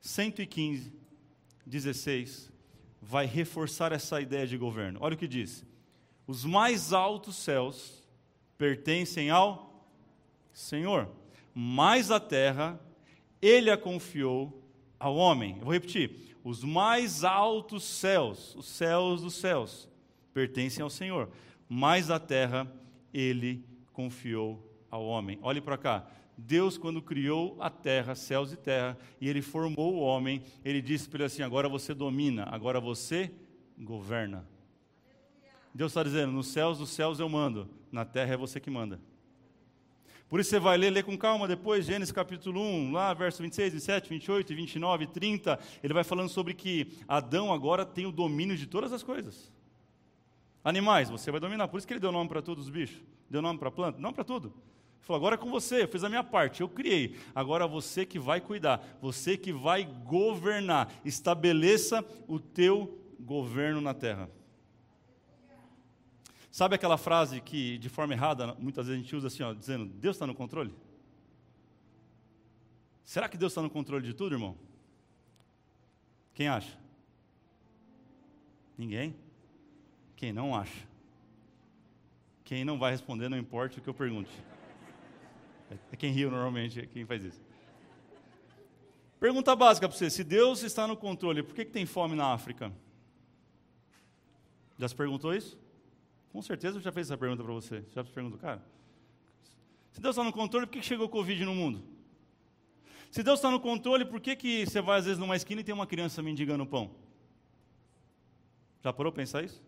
[0.00, 0.92] 115,
[1.66, 2.52] 16
[3.02, 5.00] vai reforçar essa ideia de governo.
[5.02, 5.66] Olha o que diz:
[6.24, 8.08] Os mais altos céus
[8.56, 9.69] pertencem ao
[10.52, 11.08] Senhor,
[11.54, 12.80] mas a terra
[13.40, 14.62] ele a confiou
[14.98, 15.56] ao homem.
[15.58, 19.88] Eu vou repetir: os mais altos céus, os céus dos céus,
[20.32, 21.28] pertencem ao Senhor,
[21.68, 22.70] mas a terra
[23.12, 25.38] ele confiou ao homem.
[25.42, 26.06] Olhe para cá.
[26.36, 31.08] Deus, quando criou a terra, céus e terra, e ele formou o homem, ele disse
[31.08, 33.30] para ele assim: agora você domina, agora você
[33.78, 34.46] governa.
[35.74, 39.00] Deus está dizendo: nos céus dos céus eu mando, na terra é você que manda.
[40.30, 43.72] Por isso você vai ler, lê com calma depois, Gênesis capítulo 1, lá, verso 26,
[43.72, 45.58] 27, 28, 29, 30.
[45.82, 49.52] Ele vai falando sobre que Adão agora tem o domínio de todas as coisas.
[50.62, 51.66] Animais, você vai dominar.
[51.66, 53.02] Por isso que ele deu nome para todos os bichos.
[53.28, 53.98] Deu nome para planta?
[53.98, 54.48] Não para tudo.
[54.48, 54.54] Ele
[55.00, 57.16] falou: agora é com você, eu fiz a minha parte, eu criei.
[57.34, 60.92] Agora você que vai cuidar, você que vai governar.
[61.04, 64.30] Estabeleça o teu governo na terra.
[66.50, 69.86] Sabe aquela frase que, de forma errada, muitas vezes a gente usa assim, ó, dizendo:
[69.86, 70.74] Deus está no controle?
[73.04, 74.56] Será que Deus está no controle de tudo, irmão?
[76.34, 76.78] Quem acha?
[78.76, 79.14] Ninguém?
[80.16, 80.88] Quem não acha?
[82.44, 84.30] Quem não vai responder, não importa o que eu pergunte.
[85.92, 87.40] É quem riu normalmente, é quem faz isso.
[89.20, 92.32] Pergunta básica para você: se Deus está no controle, por que, que tem fome na
[92.32, 92.72] África?
[94.78, 95.59] Já se perguntou isso?
[96.30, 97.84] Com certeza eu já fez essa pergunta para você.
[97.92, 98.64] Já se perguntou, cara?
[99.92, 101.82] Se Deus está no controle, por que chegou o Covid no mundo?
[103.10, 105.64] Se Deus está no controle, por que, que você vai às vezes numa esquina e
[105.64, 106.94] tem uma criança mendigando pão?
[108.82, 109.60] Já parou para pensar isso?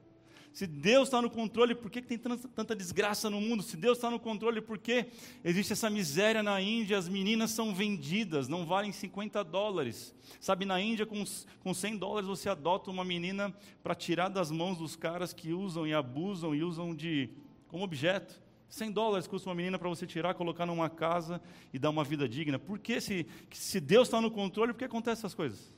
[0.52, 3.62] Se Deus está no controle, por que, tem tanta, desgraça no mundo?
[3.62, 5.06] Se Deus está no controle, por que
[5.42, 6.98] existe essa miséria na Índia?
[6.98, 10.14] As meninas são vendidas, não valem 50 dólares.
[10.38, 11.24] Sabe, na Índia, com,
[11.60, 15.86] com 100 dólares, você adota uma menina para tirar das mãos dos caras que usam
[15.86, 17.30] e abusam e usam de
[17.68, 18.38] como objeto.
[18.68, 21.40] 100 dólares custa uma menina para você tirar, colocar numa casa
[21.72, 22.58] e dar uma vida digna.
[22.58, 25.72] Por que, se, se Deus está no controle, por que acontecem essas coisas?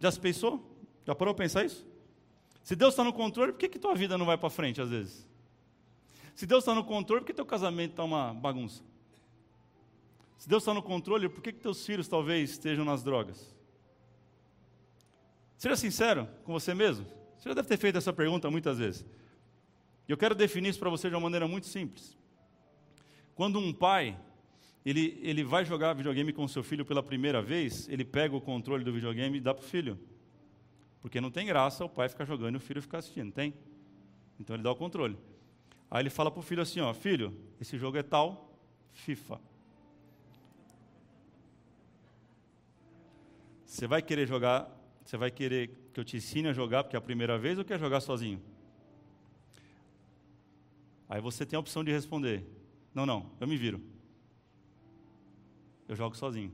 [0.00, 0.76] Já se pensou?
[1.06, 1.86] Já parou para pensar isso?
[2.68, 4.90] Se Deus está no controle, por que, que tua vida não vai para frente às
[4.90, 5.26] vezes?
[6.34, 8.82] Se Deus está no controle, por que teu casamento está uma bagunça?
[10.36, 13.56] Se Deus está no controle, por que, que teus filhos talvez estejam nas drogas?
[15.56, 17.06] Seja sincero com você mesmo.
[17.38, 19.02] Você já deve ter feito essa pergunta muitas vezes.
[20.06, 22.18] E eu quero definir isso para você de uma maneira muito simples.
[23.34, 24.14] Quando um pai
[24.84, 28.84] ele, ele vai jogar videogame com seu filho pela primeira vez, ele pega o controle
[28.84, 29.98] do videogame e dá para o filho.
[31.00, 33.54] Porque não tem graça o pai ficar jogando e o filho ficar assistindo, tem?
[34.38, 35.16] Então ele dá o controle.
[35.90, 38.52] Aí ele fala para o filho assim: ó, filho, esse jogo é tal,
[38.92, 39.40] FIFA.
[43.64, 44.68] Você vai querer jogar,
[45.04, 47.64] você vai querer que eu te ensine a jogar porque é a primeira vez ou
[47.64, 48.42] quer jogar sozinho?
[51.08, 52.44] Aí você tem a opção de responder:
[52.94, 53.80] Não, não, eu me viro.
[55.86, 56.52] Eu jogo sozinho.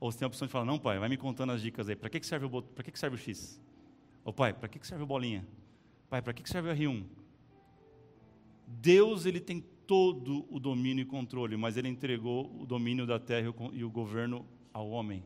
[0.00, 1.96] Ou você tem a opção de falar: Não, pai, vai me contando as dicas aí.
[1.96, 3.60] Para que, que serve o para que, que serve o X?
[4.24, 5.46] Ô pai, para que, que serve o bolinha?
[6.08, 7.04] Pai, para que, que serve o R1?
[8.66, 13.52] Deus ele tem todo o domínio e controle, mas ele entregou o domínio da terra
[13.72, 15.22] e o governo ao homem.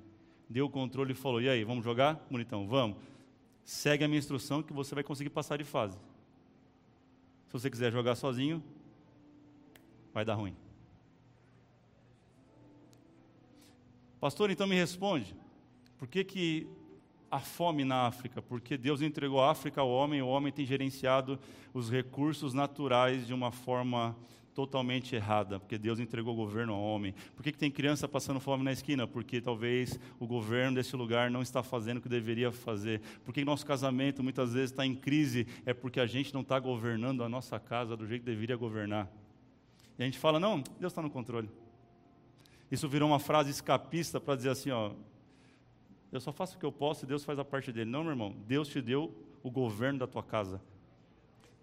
[0.48, 2.26] Deu o controle e falou: E aí, vamos jogar?
[2.31, 2.96] Bonitão, vamos.
[3.64, 5.98] Segue a minha instrução que você vai conseguir passar de fase.
[7.46, 8.62] Se você quiser jogar sozinho,
[10.12, 10.54] vai dar ruim.
[14.20, 15.35] Pastor, então me responde.
[15.96, 16.68] Por que, que
[17.31, 21.38] a fome na África, porque Deus entregou a África ao homem, o homem tem gerenciado
[21.74, 24.16] os recursos naturais de uma forma
[24.54, 27.14] totalmente errada, porque Deus entregou o governo ao homem.
[27.37, 29.07] Por que, que tem criança passando fome na esquina?
[29.07, 33.00] Porque talvez o governo desse lugar não está fazendo o que deveria fazer.
[33.24, 35.46] Por que nosso casamento muitas vezes está em crise?
[35.64, 39.09] É porque a gente não está governando a nossa casa do jeito que deveria governar.
[39.96, 41.48] E a gente fala, não, Deus está no controle.
[42.70, 44.92] Isso virou uma frase escapista para dizer assim, ó,
[46.12, 47.90] eu só faço o que eu posso e Deus faz a parte dele.
[47.90, 50.61] Não, meu irmão, Deus te deu o governo da tua casa.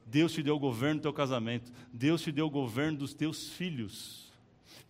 [0.06, 1.72] Deus te deu o governo do teu casamento.
[1.92, 4.32] Deus te deu o governo dos teus filhos.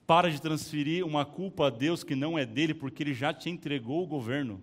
[0.06, 3.50] Para de transferir uma culpa a Deus que não é dele, porque ele já te
[3.50, 4.62] entregou o governo.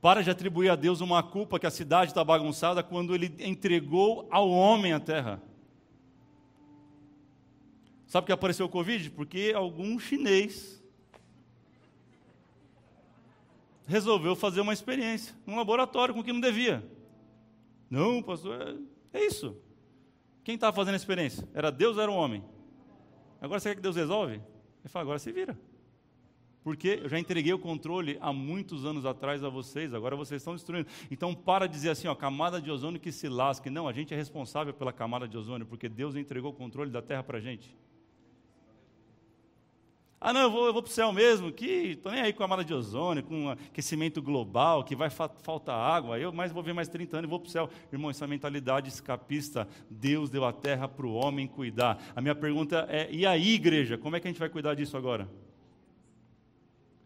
[0.00, 4.26] Para de atribuir a Deus uma culpa que a cidade está bagunçada quando ele entregou
[4.30, 5.42] ao homem a terra.
[8.08, 9.10] Sabe que apareceu o Covid?
[9.10, 10.82] Porque algum chinês
[13.86, 16.84] resolveu fazer uma experiência, um laboratório com o que não devia.
[17.90, 18.78] Não, pastor,
[19.12, 19.56] é, é isso.
[20.42, 21.46] Quem estava fazendo a experiência?
[21.52, 22.42] Era Deus ou era um homem?
[23.40, 24.34] Agora você quer que Deus resolve?
[24.34, 25.58] Ele fala, agora se vira.
[26.64, 30.54] Porque eu já entreguei o controle há muitos anos atrás a vocês, agora vocês estão
[30.54, 30.88] destruindo.
[31.10, 33.68] Então, para dizer assim, ó, camada de ozônio que se lasque.
[33.68, 37.02] Não, a gente é responsável pela camada de ozônio, porque Deus entregou o controle da
[37.02, 37.76] terra para a gente.
[40.20, 42.42] Ah, não, eu vou, eu vou para o céu mesmo, que estou nem aí com
[42.42, 46.60] a mala de ozônio, com aquecimento global, que vai fa faltar água, eu mais vou
[46.60, 47.70] ver mais 30 anos e vou para o céu.
[47.92, 52.02] Irmão, essa mentalidade escapista, Deus deu a terra para o homem cuidar.
[52.16, 54.96] A minha pergunta é, e aí, igreja, como é que a gente vai cuidar disso
[54.96, 55.28] agora?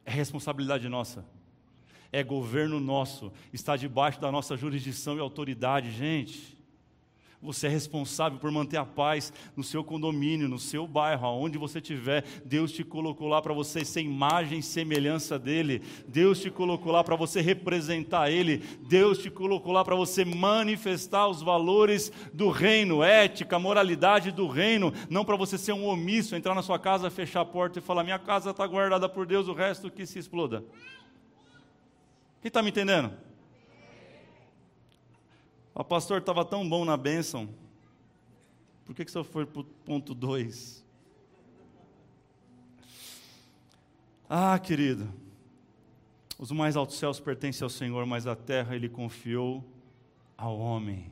[0.06, 1.22] É responsabilidade nossa.
[2.10, 6.56] É governo nosso, está debaixo da nossa jurisdição e autoridade, gente.
[7.42, 11.78] Você é responsável por manter a paz no seu condomínio, no seu bairro, aonde você
[11.78, 12.24] estiver.
[12.44, 15.82] Deus te colocou lá para você ser imagem e semelhança dele.
[16.06, 18.58] Deus te colocou lá para você representar ele.
[18.88, 24.92] Deus te colocou lá para você manifestar os valores do reino, ética, moralidade do reino.
[25.10, 28.04] Não para você ser um omisso, entrar na sua casa, fechar a porta e falar:
[28.04, 30.64] minha casa está guardada por Deus, o resto que se exploda.
[32.40, 33.12] Quem está me entendendo?
[35.74, 37.48] O pastor estava tão bom na bênção,
[38.84, 40.84] por que, que você foi para o ponto 2?
[44.28, 45.12] Ah, querido,
[46.38, 49.62] os mais altos céus pertencem ao Senhor, mas a terra ele confiou
[50.36, 51.11] ao homem.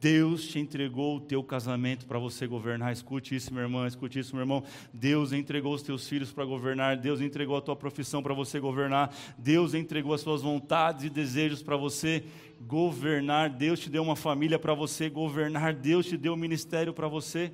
[0.00, 2.90] Deus te entregou o teu casamento para você governar.
[2.90, 4.64] Escute isso, meu irmão, escute isso, meu irmão.
[4.94, 6.96] Deus entregou os teus filhos para governar.
[6.96, 9.14] Deus entregou a tua profissão para você governar.
[9.36, 12.24] Deus entregou as suas vontades e desejos para você
[12.62, 13.50] governar.
[13.50, 15.74] Deus te deu uma família para você governar.
[15.74, 17.52] Deus te deu um ministério para você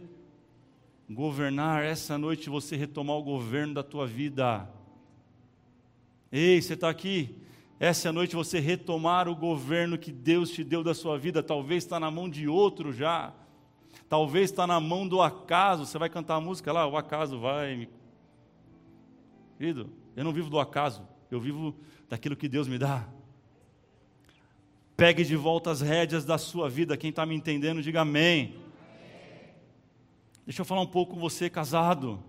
[1.10, 1.84] governar.
[1.84, 4.70] Essa noite você retomar o governo da tua vida.
[6.30, 7.34] Ei, você está aqui?
[7.78, 12.00] Essa noite você retomar o governo que Deus te deu da sua vida, talvez está
[12.00, 13.34] na mão de outro já,
[14.08, 15.84] talvez está na mão do acaso.
[15.84, 17.88] Você vai cantar a música lá, o acaso vai.
[19.58, 21.76] Querido, eu não vivo do acaso, eu vivo
[22.08, 23.06] daquilo que Deus me dá.
[24.96, 26.96] Pegue de volta as rédeas da sua vida.
[26.96, 28.54] Quem está me entendendo, diga amém.
[28.54, 29.54] amém.
[30.46, 32.22] Deixa eu falar um pouco com você, casado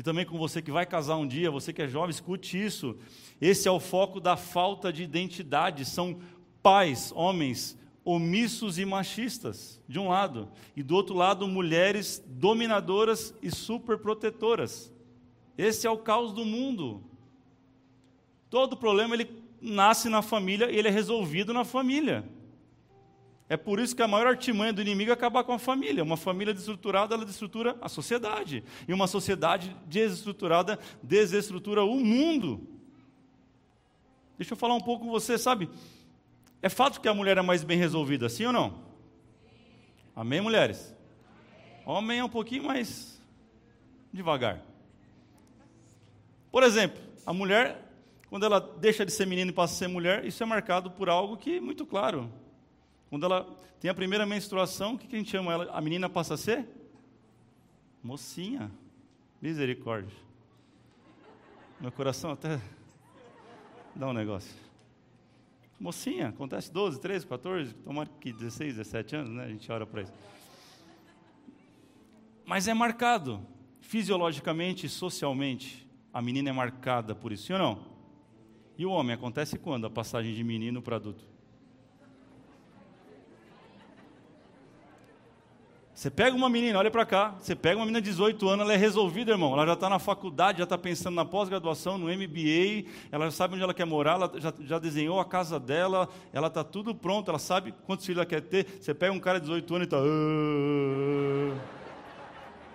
[0.00, 2.96] e também com você que vai casar um dia, você que é jovem, escute isso.
[3.38, 5.84] Esse é o foco da falta de identidade.
[5.84, 6.18] São
[6.62, 13.50] pais, homens, omissos e machistas, de um lado, e do outro lado, mulheres dominadoras e
[13.50, 14.90] superprotetoras.
[15.58, 17.04] Esse é o caos do mundo.
[18.48, 19.28] Todo problema ele
[19.60, 22.24] nasce na família e ele é resolvido na família.
[23.50, 26.04] É por isso que a maior artimanha do inimigo é acabar com a família.
[26.04, 28.62] Uma família desestruturada, ela desestrutura a sociedade.
[28.86, 32.64] E uma sociedade desestruturada desestrutura o mundo.
[34.38, 35.68] Deixa eu falar um pouco com você, sabe?
[36.62, 38.84] É fato que a mulher é mais bem resolvida, sim ou não?
[40.14, 40.94] Amém, mulheres?
[41.84, 43.20] Homem é um pouquinho mais
[44.12, 44.62] devagar.
[46.52, 47.84] Por exemplo, a mulher,
[48.28, 51.08] quando ela deixa de ser menina e passa a ser mulher, isso é marcado por
[51.08, 52.32] algo que é muito claro.
[53.10, 53.44] Quando ela
[53.80, 55.70] tem a primeira menstruação, o que a gente chama ela?
[55.72, 56.64] A menina passa a ser?
[58.02, 58.70] Mocinha.
[59.42, 60.16] Misericórdia.
[61.80, 62.60] Meu coração até
[63.96, 64.54] dá um negócio.
[65.78, 69.44] Mocinha, acontece 12, 13, 14, tomara que 16, 17 anos, né?
[69.44, 70.12] A gente ora para isso.
[72.44, 73.40] Mas é marcado,
[73.80, 77.86] fisiologicamente e socialmente, a menina é marcada por isso, sim ou não?
[78.76, 79.86] E o homem, acontece quando?
[79.86, 81.29] A passagem de menino para adulto.
[86.00, 88.72] Você pega uma menina, olha para cá, você pega uma menina de 18 anos, ela
[88.72, 89.52] é resolvida, irmão.
[89.52, 93.52] Ela já está na faculdade, já está pensando na pós-graduação, no MBA, ela já sabe
[93.52, 97.28] onde ela quer morar, ela já, já desenhou a casa dela, ela está tudo pronto,
[97.28, 98.78] ela sabe quantos filhos ela quer ter.
[98.80, 99.98] Você pega um cara de 18 anos e está.
[99.98, 100.00] Ah,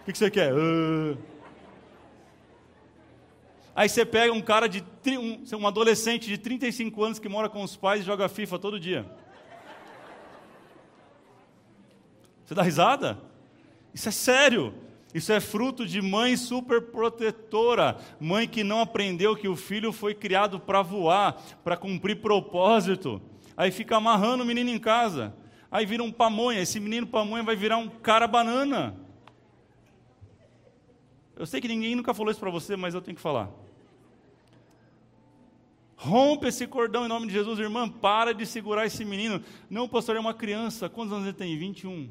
[0.01, 0.53] o que, que, você quer?
[0.53, 1.17] Ah.
[3.76, 4.84] Aí você pega um cara de.
[5.17, 8.80] Um, um adolescente de 35 anos que mora com os pais e joga FIFA todo
[8.80, 9.03] dia.
[12.46, 13.18] Você dá risada?
[13.93, 14.74] Isso é sério.
[15.16, 20.14] Isso é fruto de mãe super protetora, mãe que não aprendeu que o filho foi
[20.14, 23.22] criado para voar, para cumprir propósito.
[23.56, 25.34] Aí fica amarrando o menino em casa.
[25.72, 26.60] Aí vira um pamonha.
[26.60, 28.93] Esse menino pamonha vai virar um cara banana.
[31.38, 33.50] Eu sei que ninguém nunca falou isso para você, mas eu tenho que falar.
[35.96, 37.88] Rompe esse cordão em nome de Jesus, irmã.
[37.88, 39.41] Para de segurar esse menino.
[39.70, 40.89] Não, pastor, é uma criança.
[40.89, 41.58] Quantos anos ele tem?
[41.58, 42.10] 21.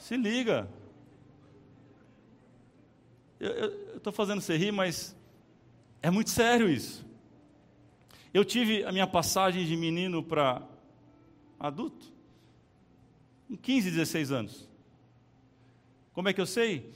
[0.00, 0.66] Se liga.
[3.38, 5.14] Eu estou fazendo você rir, mas
[6.02, 7.06] é muito sério isso.
[8.32, 10.62] Eu tive a minha passagem de menino para
[11.58, 12.12] adulto,
[13.46, 14.68] com 15, 16 anos.
[16.12, 16.92] Como é que eu sei?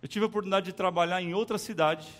[0.00, 2.10] Eu tive a oportunidade de trabalhar em outra cidade,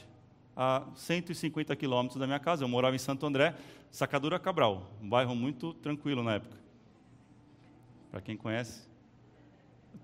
[0.55, 2.65] a 150 quilômetros da minha casa.
[2.65, 3.57] Eu morava em Santo André,
[3.91, 6.57] Sacadura Cabral, um bairro muito tranquilo na época.
[8.11, 8.94] Para quem conhece,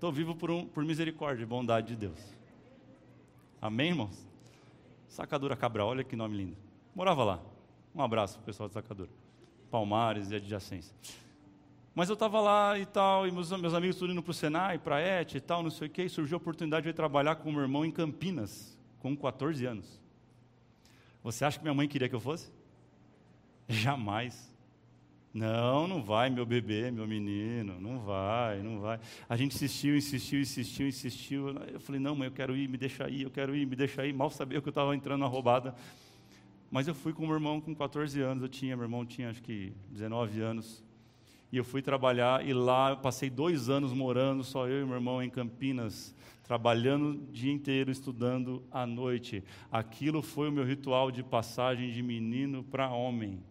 [0.01, 2.19] Estou vivo por, um, por misericórdia e bondade de Deus.
[3.61, 4.27] Amém, irmãos?
[5.07, 6.57] Sacadura Cabral, olha que nome lindo.
[6.95, 7.39] Morava lá.
[7.93, 9.11] Um abraço para o pessoal de Sacadura.
[9.69, 10.91] Palmares e adjacência.
[11.93, 14.79] Mas eu estava lá e tal, e meus, meus amigos tudo indo para o Senai,
[14.79, 16.95] para a ET e tal, não sei o quê, e surgiu a oportunidade de eu
[16.95, 20.01] trabalhar com meu irmão em Campinas, com 14 anos.
[21.23, 22.51] Você acha que minha mãe queria que eu fosse?
[23.69, 24.50] Jamais.
[25.33, 28.99] Não, não vai, meu bebê, meu menino, não vai, não vai.
[29.29, 31.49] A gente insistiu, insistiu, insistiu, insistiu.
[31.49, 34.01] Eu falei, não, mãe, eu quero ir, me deixa aí, eu quero ir, me deixa
[34.01, 34.11] aí.
[34.11, 35.73] Mal sabia que eu estava entrando na roubada.
[36.69, 39.41] Mas eu fui com meu irmão com 14 anos, eu tinha, meu irmão tinha acho
[39.41, 40.83] que 19 anos.
[41.49, 44.95] E eu fui trabalhar e lá eu passei dois anos morando, só eu e meu
[44.95, 49.43] irmão em Campinas, trabalhando o dia inteiro, estudando à noite.
[49.69, 53.41] Aquilo foi o meu ritual de passagem de menino para homem.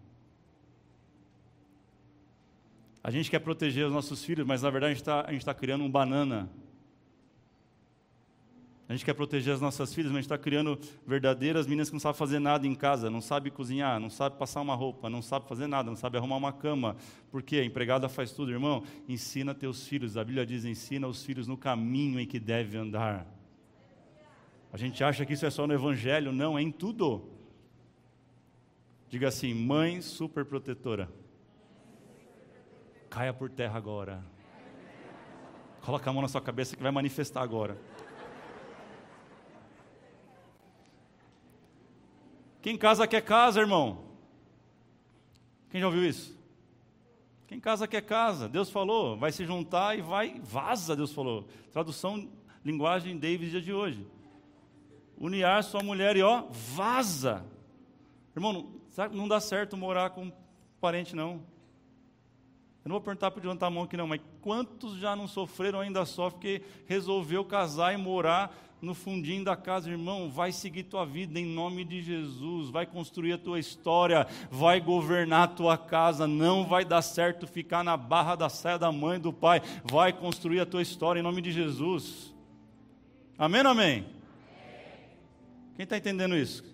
[3.02, 5.84] A gente quer proteger os nossos filhos, mas na verdade a gente está tá criando
[5.84, 6.50] um banana.
[8.90, 10.76] A gente quer proteger as nossas filhas, mas a gente está criando
[11.06, 14.60] verdadeiras meninas que não sabem fazer nada em casa, não sabem cozinhar, não sabem passar
[14.60, 16.96] uma roupa, não sabem fazer nada, não sabem arrumar uma cama.
[17.30, 17.58] Por quê?
[17.58, 18.82] A empregada faz tudo, irmão.
[19.08, 20.16] Ensina teus filhos.
[20.16, 23.24] A Bíblia diz: ensina os filhos no caminho em que deve andar.
[24.72, 27.30] A gente acha que isso é só no Evangelho, não, é em tudo.
[29.08, 31.08] Diga assim: mãe super protetora.
[33.10, 34.24] Caia por terra agora.
[35.82, 37.76] Coloca a mão na sua cabeça que vai manifestar agora.
[42.62, 44.04] Quem casa quer casa, irmão.
[45.70, 46.38] Quem já ouviu isso?
[47.48, 48.48] Quem casa quer casa.
[48.48, 51.48] Deus falou, vai se juntar e vai, vaza, Deus falou.
[51.72, 52.28] Tradução,
[52.64, 54.06] linguagem David dia de hoje.
[55.18, 57.44] Uniar sua mulher e ó, vaza.
[58.36, 60.30] Irmão, não, não dá certo morar com
[60.80, 61.42] parente, não.
[62.84, 65.80] Eu não vou perguntar para levantar a mão aqui não, mas quantos já não sofreram
[65.80, 71.04] ainda só porque resolveu casar e morar no fundinho da casa, irmão, vai seguir tua
[71.04, 76.26] vida em nome de Jesus, vai construir a tua história, vai governar a tua casa,
[76.26, 80.60] não vai dar certo ficar na barra da saia da mãe do pai, vai construir
[80.60, 82.34] a tua história em nome de Jesus.
[83.36, 84.06] Amém amém?
[85.76, 86.64] Quem está entendendo isso?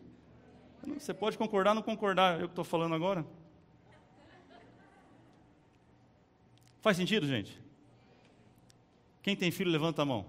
[0.99, 3.27] Você pode concordar ou não concordar, eu que estou falando agora.
[6.87, 7.61] Faz sentido, gente?
[9.21, 10.25] Quem tem filho, levanta a mão.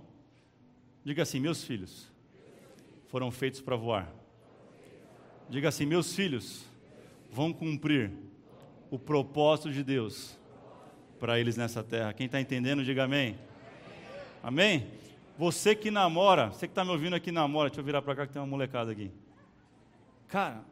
[1.05, 2.11] Diga assim: Meus filhos
[3.09, 4.11] foram feitos para voar.
[5.51, 6.65] Diga assim: Meus filhos
[7.31, 8.11] vão cumprir
[8.89, 10.35] o propósito de Deus
[11.19, 12.11] para eles nessa terra.
[12.11, 13.37] Quem está entendendo, diga amém.
[14.41, 14.87] Amém?
[15.37, 18.25] Você que namora, você que está me ouvindo aqui namora, deixa eu virar para cá
[18.25, 19.11] que tem uma molecada aqui.
[20.27, 20.65] Cara,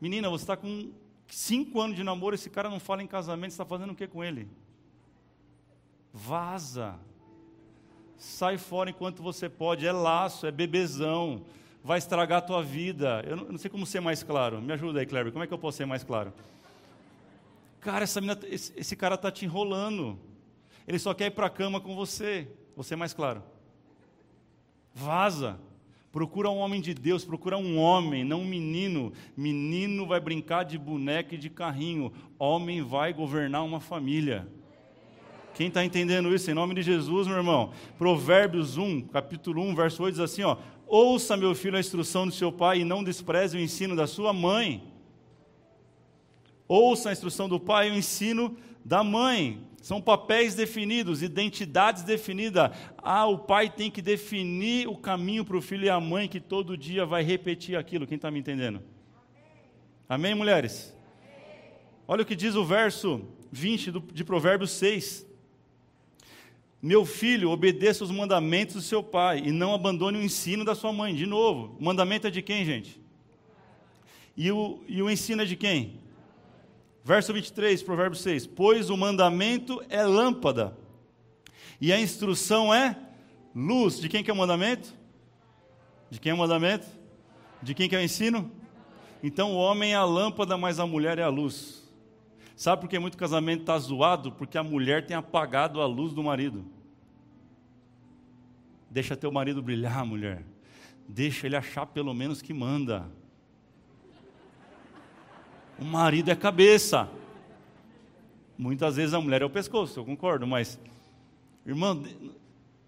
[0.00, 0.90] menina, você está com
[1.26, 4.06] cinco anos de namoro, esse cara não fala em casamento, você está fazendo o que
[4.06, 4.48] com ele?
[6.12, 6.94] Vaza.
[8.16, 9.86] Sai fora enquanto você pode.
[9.86, 11.42] É laço, é bebezão.
[11.82, 13.24] Vai estragar a tua vida.
[13.26, 14.60] Eu não, eu não sei como ser mais claro.
[14.60, 15.32] Me ajuda aí, Kleber.
[15.32, 16.32] Como é que eu posso ser mais claro?
[17.80, 20.18] Cara, essa mina, esse, esse cara está te enrolando.
[20.86, 22.48] Ele só quer ir para a cama com você.
[22.76, 23.42] Você mais claro.
[24.94, 25.58] Vaza.
[26.12, 29.14] Procura um homem de Deus, procura um homem, não um menino.
[29.34, 32.12] Menino vai brincar de boneca e de carrinho.
[32.38, 34.46] Homem vai governar uma família.
[35.54, 36.50] Quem está entendendo isso?
[36.50, 37.72] Em nome de Jesus, meu irmão.
[37.98, 42.32] Provérbios 1, capítulo 1, verso 8 diz assim: ó, Ouça, meu filho, a instrução do
[42.32, 44.82] seu pai e não despreze o ensino da sua mãe.
[46.68, 49.66] Ouça a instrução do pai e o ensino da mãe.
[49.80, 52.70] São papéis definidos, identidades definidas.
[52.98, 56.40] Ah, o pai tem que definir o caminho para o filho e a mãe que
[56.40, 58.06] todo dia vai repetir aquilo.
[58.06, 58.80] Quem está me entendendo?
[60.08, 60.96] Amém, mulheres?
[61.20, 61.72] Amém.
[62.06, 65.31] Olha o que diz o verso 20 de Provérbios 6.
[66.82, 70.92] Meu filho, obedeça os mandamentos do seu pai e não abandone o ensino da sua
[70.92, 71.14] mãe.
[71.14, 73.00] De novo, o mandamento é de quem, gente?
[74.36, 76.00] E o, e o ensino é de quem?
[77.04, 80.76] Verso 23, Provérbio 6: Pois o mandamento é lâmpada
[81.80, 82.98] e a instrução é
[83.54, 84.00] luz.
[84.00, 84.92] De quem que é o mandamento?
[86.10, 86.86] De quem é o mandamento?
[87.62, 88.50] De quem que é o ensino?
[89.22, 91.81] Então o homem é a lâmpada, mas a mulher é a luz.
[92.56, 94.32] Sabe por que muito casamento está zoado?
[94.32, 96.64] Porque a mulher tem apagado a luz do marido.
[98.90, 100.44] Deixa teu marido brilhar, mulher.
[101.08, 103.08] Deixa ele achar pelo menos que manda.
[105.78, 107.08] O marido é cabeça.
[108.56, 110.78] Muitas vezes a mulher é o pescoço, eu concordo, mas,
[111.66, 112.00] irmã,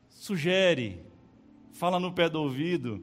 [0.09, 1.01] sugere,
[1.73, 3.03] fala no pé do ouvido,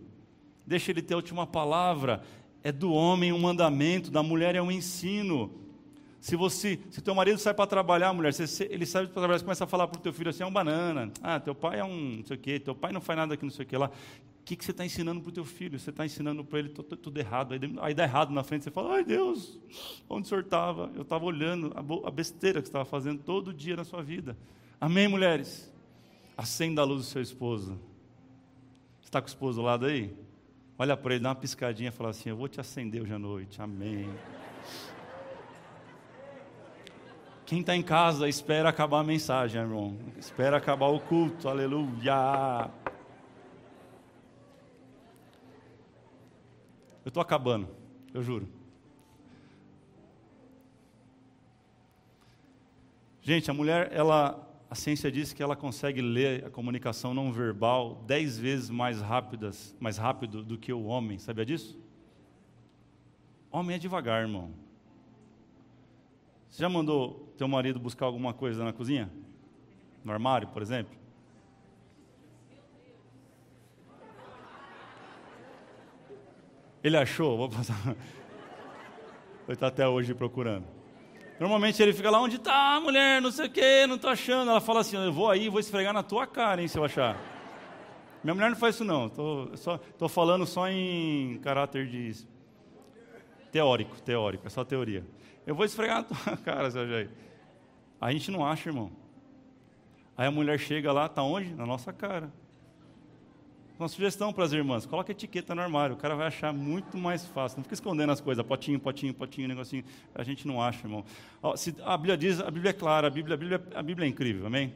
[0.65, 2.23] deixa ele ter a última palavra.
[2.63, 5.60] É do homem um mandamento, da mulher é um ensino.
[6.21, 8.31] Se você, se teu marido sai para trabalhar, mulher,
[8.69, 10.53] ele sai para trabalhar, você começa a falar para o teu filho assim, é um
[10.53, 11.11] banana.
[11.19, 13.43] Ah, teu pai é um não sei o quê, teu pai não faz nada aqui,
[13.43, 13.87] não sei o quê lá.
[13.87, 15.79] O que, que você está ensinando para o teu filho?
[15.79, 17.55] Você está ensinando para ele tudo, tudo errado.
[17.55, 19.59] Aí, aí, dá errado na frente, você fala, ai Deus,
[20.07, 20.91] onde o senhor estava?
[20.93, 24.37] Eu estava olhando a, a besteira que você estava fazendo todo dia na sua vida.
[24.79, 25.73] Amém, mulheres?
[26.37, 27.79] Acenda a luz do seu esposo.
[29.01, 30.13] Você está com o esposo do lado aí?
[30.77, 33.19] Olha para ele, dá uma piscadinha e fala assim, eu vou te acender hoje à
[33.19, 33.59] noite.
[33.59, 34.07] Amém.
[37.51, 39.97] Quem está em casa, espera acabar a mensagem, irmão.
[40.17, 42.71] Espera acabar o culto, aleluia.
[47.03, 47.67] Eu estou acabando,
[48.13, 48.47] eu juro.
[53.21, 58.01] Gente, a mulher, ela, a ciência diz que ela consegue ler a comunicação não verbal
[58.07, 61.19] dez vezes mais rápidas, mais rápido do que o homem.
[61.19, 61.77] Sabia disso?
[63.51, 64.70] Homem é devagar, irmão.
[66.51, 69.09] Você já mandou teu marido buscar alguma coisa na cozinha?
[70.03, 70.93] No armário, por exemplo?
[76.83, 77.79] Ele achou, vou passar.
[79.47, 80.65] Ele está até hoje procurando.
[81.39, 83.19] Normalmente ele fica lá, onde está, mulher?
[83.19, 84.51] Não sei o quê, não estou achando.
[84.51, 87.19] Ela fala assim: eu vou aí, vou esfregar na tua cara, hein, se eu achar.
[88.23, 89.07] Minha mulher não faz isso, não.
[89.07, 92.11] Estou falando só em caráter de.
[93.51, 95.05] Teórico, teórico, é só teoria.
[95.45, 97.09] Eu vou esfregar na tua cara, seu Jair.
[97.99, 98.91] A gente não acha, irmão.
[100.17, 101.53] Aí a mulher chega lá, está onde?
[101.53, 102.31] Na nossa cara.
[103.77, 107.25] Uma sugestão para as irmãs: coloca etiqueta no armário, o cara vai achar muito mais
[107.25, 107.57] fácil.
[107.57, 109.83] Não fica escondendo as coisas, potinho, potinho, potinho, negocinho.
[110.13, 111.03] A gente não acha, irmão.
[111.83, 114.45] A Bíblia diz, a Bíblia é clara, a Bíblia, a Bíblia, a Bíblia é incrível,
[114.45, 114.73] amém?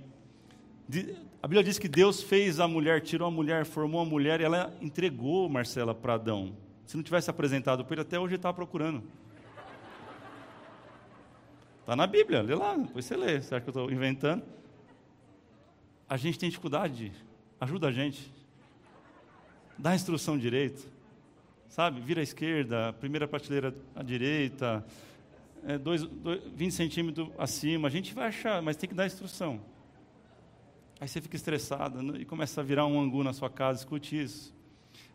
[1.42, 4.44] A Bíblia diz que Deus fez a mulher, tirou a mulher, formou a mulher e
[4.44, 6.65] ela entregou Marcela para Adão.
[6.86, 9.04] Se não tivesse apresentado para ele, até hoje ele estava procurando.
[11.82, 13.38] Está na Bíblia, lê lá, depois você lê.
[13.38, 14.44] Acha que eu estou inventando?
[16.10, 17.12] A gente tem dificuldade,
[17.60, 18.32] ajuda a gente.
[19.78, 20.88] Dá a instrução direito.
[21.68, 22.00] Sabe?
[22.00, 24.86] Vira à esquerda, primeira prateleira à direita,
[25.68, 27.88] é, dois, dois, 20 centímetros acima.
[27.88, 29.60] A gente vai achar, mas tem que dar a instrução.
[31.00, 33.80] Aí você fica estressada né, e começa a virar um angu na sua casa.
[33.80, 34.55] Escute isso.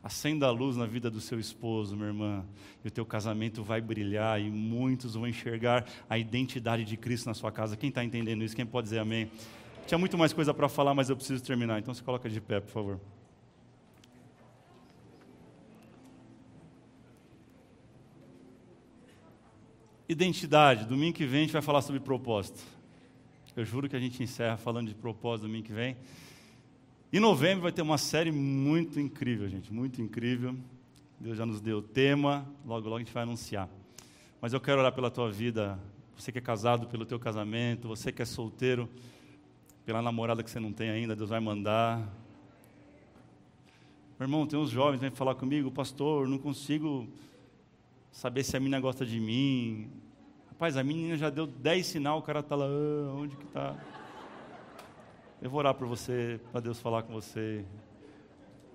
[0.03, 2.44] Acenda a luz na vida do seu esposo, minha irmã,
[2.82, 7.34] e o teu casamento vai brilhar e muitos vão enxergar a identidade de Cristo na
[7.34, 7.76] sua casa.
[7.76, 8.57] Quem está entendendo isso?
[8.57, 9.30] Quem pode dizer amém?
[9.86, 11.78] Tinha muito mais coisa para falar, mas eu preciso terminar.
[11.78, 13.01] Então se coloca de pé, por favor.
[20.09, 20.86] Identidade.
[20.86, 22.61] Domingo que vem a gente vai falar sobre propósito.
[23.55, 25.96] Eu juro que a gente encerra falando de propósito domingo que vem.
[27.12, 30.54] Em novembro vai ter uma série muito incrível, gente, muito incrível.
[31.18, 33.68] Deus já nos deu o tema, logo logo a gente vai anunciar.
[34.40, 35.76] Mas eu quero orar pela tua vida,
[36.16, 38.88] você que é casado, pelo teu casamento, você que é solteiro,
[39.84, 41.98] pela namorada que você não tem ainda, Deus vai mandar.
[44.16, 47.08] Meu irmão, tem uns jovens que vêm falar comigo, pastor, não consigo
[48.12, 49.90] saber se a menina gosta de mim.
[50.48, 53.76] Rapaz, a menina já deu 10 sinal, o cara está lá, ah, onde que está?
[55.43, 57.64] Eu vou orar por você, para Deus falar com você.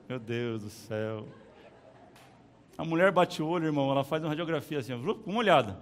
[0.09, 1.27] Meu Deus do céu.
[2.75, 5.79] A mulher bate o olho, irmão, ela faz uma radiografia assim, uma olhada.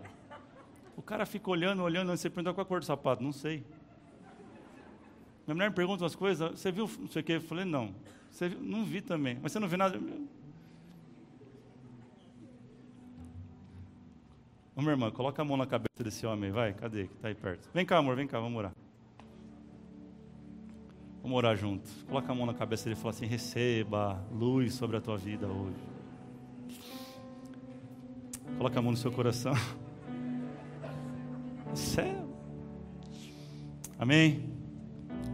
[0.98, 3.64] O cara fica olhando, olhando, você pergunta qual a cor do sapato, não sei.
[5.48, 7.34] Minha mulher me pergunta umas coisas, você viu não sei o que?
[7.34, 7.96] Eu falei, não.
[8.30, 8.60] Você viu?
[8.62, 9.40] Não vi também.
[9.42, 9.98] Mas você não viu nada?
[14.76, 17.04] Ô, minha irmã, coloca a mão na cabeça desse homem, vai, cadê?
[17.04, 17.70] Está aí perto.
[17.74, 18.74] Vem cá, amor, vem cá, vamos orar.
[21.24, 21.90] Vamos orar juntos.
[22.04, 25.48] Coloca a mão na cabeça dele e fala assim: receba luz sobre a tua vida
[25.48, 25.78] hoje.
[28.58, 29.54] Coloca a mão no seu coração.
[31.74, 32.28] Céu.
[33.98, 34.52] Amém?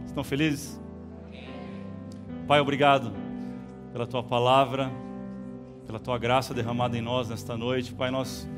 [0.06, 0.80] Estão felizes?
[2.46, 3.12] Pai, obrigado
[3.92, 4.92] pela tua palavra,
[5.86, 7.92] pela tua graça derramada em nós nesta noite.
[7.92, 8.48] Pai, nós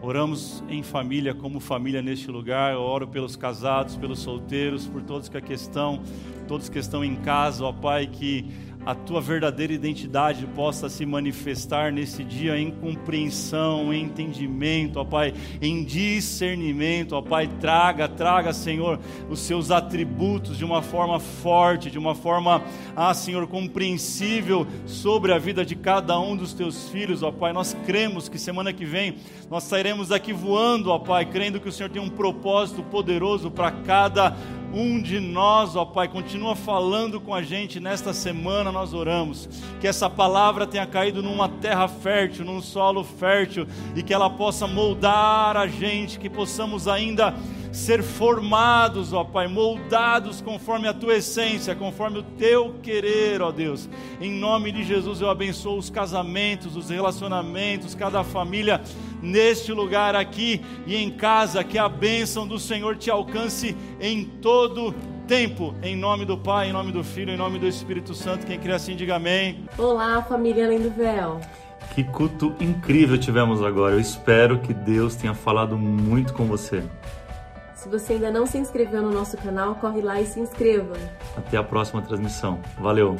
[0.00, 2.72] Oramos em família, como família neste lugar.
[2.72, 6.00] Eu oro pelos casados, pelos solteiros, por todos que aqui estão,
[6.46, 8.46] todos que estão em casa, ó Pai, que
[8.88, 15.34] a tua verdadeira identidade possa se manifestar nesse dia em compreensão, em entendimento, ó Pai,
[15.60, 21.98] em discernimento, ó Pai, traga, traga, Senhor, os seus atributos de uma forma forte, de
[21.98, 22.62] uma forma,
[22.96, 27.52] ah, Senhor, compreensível sobre a vida de cada um dos teus filhos, ó Pai.
[27.52, 29.16] Nós cremos que semana que vem
[29.50, 33.70] nós sairemos daqui voando, ó Pai, crendo que o Senhor tem um propósito poderoso para
[33.70, 34.34] cada
[34.78, 39.48] um de nós, ó Pai, continua falando com a gente nesta semana, nós oramos.
[39.80, 43.66] Que essa palavra tenha caído numa terra fértil, num solo fértil,
[43.96, 47.34] e que ela possa moldar a gente, que possamos ainda
[47.72, 53.88] ser formados, ó Pai, moldados conforme a tua essência, conforme o teu querer, ó Deus.
[54.20, 58.80] Em nome de Jesus eu abençoo os casamentos, os relacionamentos, cada família
[59.22, 64.94] neste lugar aqui e em casa, que a bênção do Senhor te alcance em todo
[65.26, 68.46] tempo, em nome do Pai, em nome do Filho, em nome do Espírito Santo.
[68.46, 69.64] Quem crê assim, diga amém.
[69.76, 71.40] Olá, família Além do Véu.
[71.94, 73.94] Que culto incrível tivemos agora.
[73.94, 76.82] Eu espero que Deus tenha falado muito com você.
[77.78, 80.96] Se você ainda não se inscreveu no nosso canal, corre lá e se inscreva.
[81.36, 82.58] Até a próxima transmissão.
[82.76, 83.14] Valeu!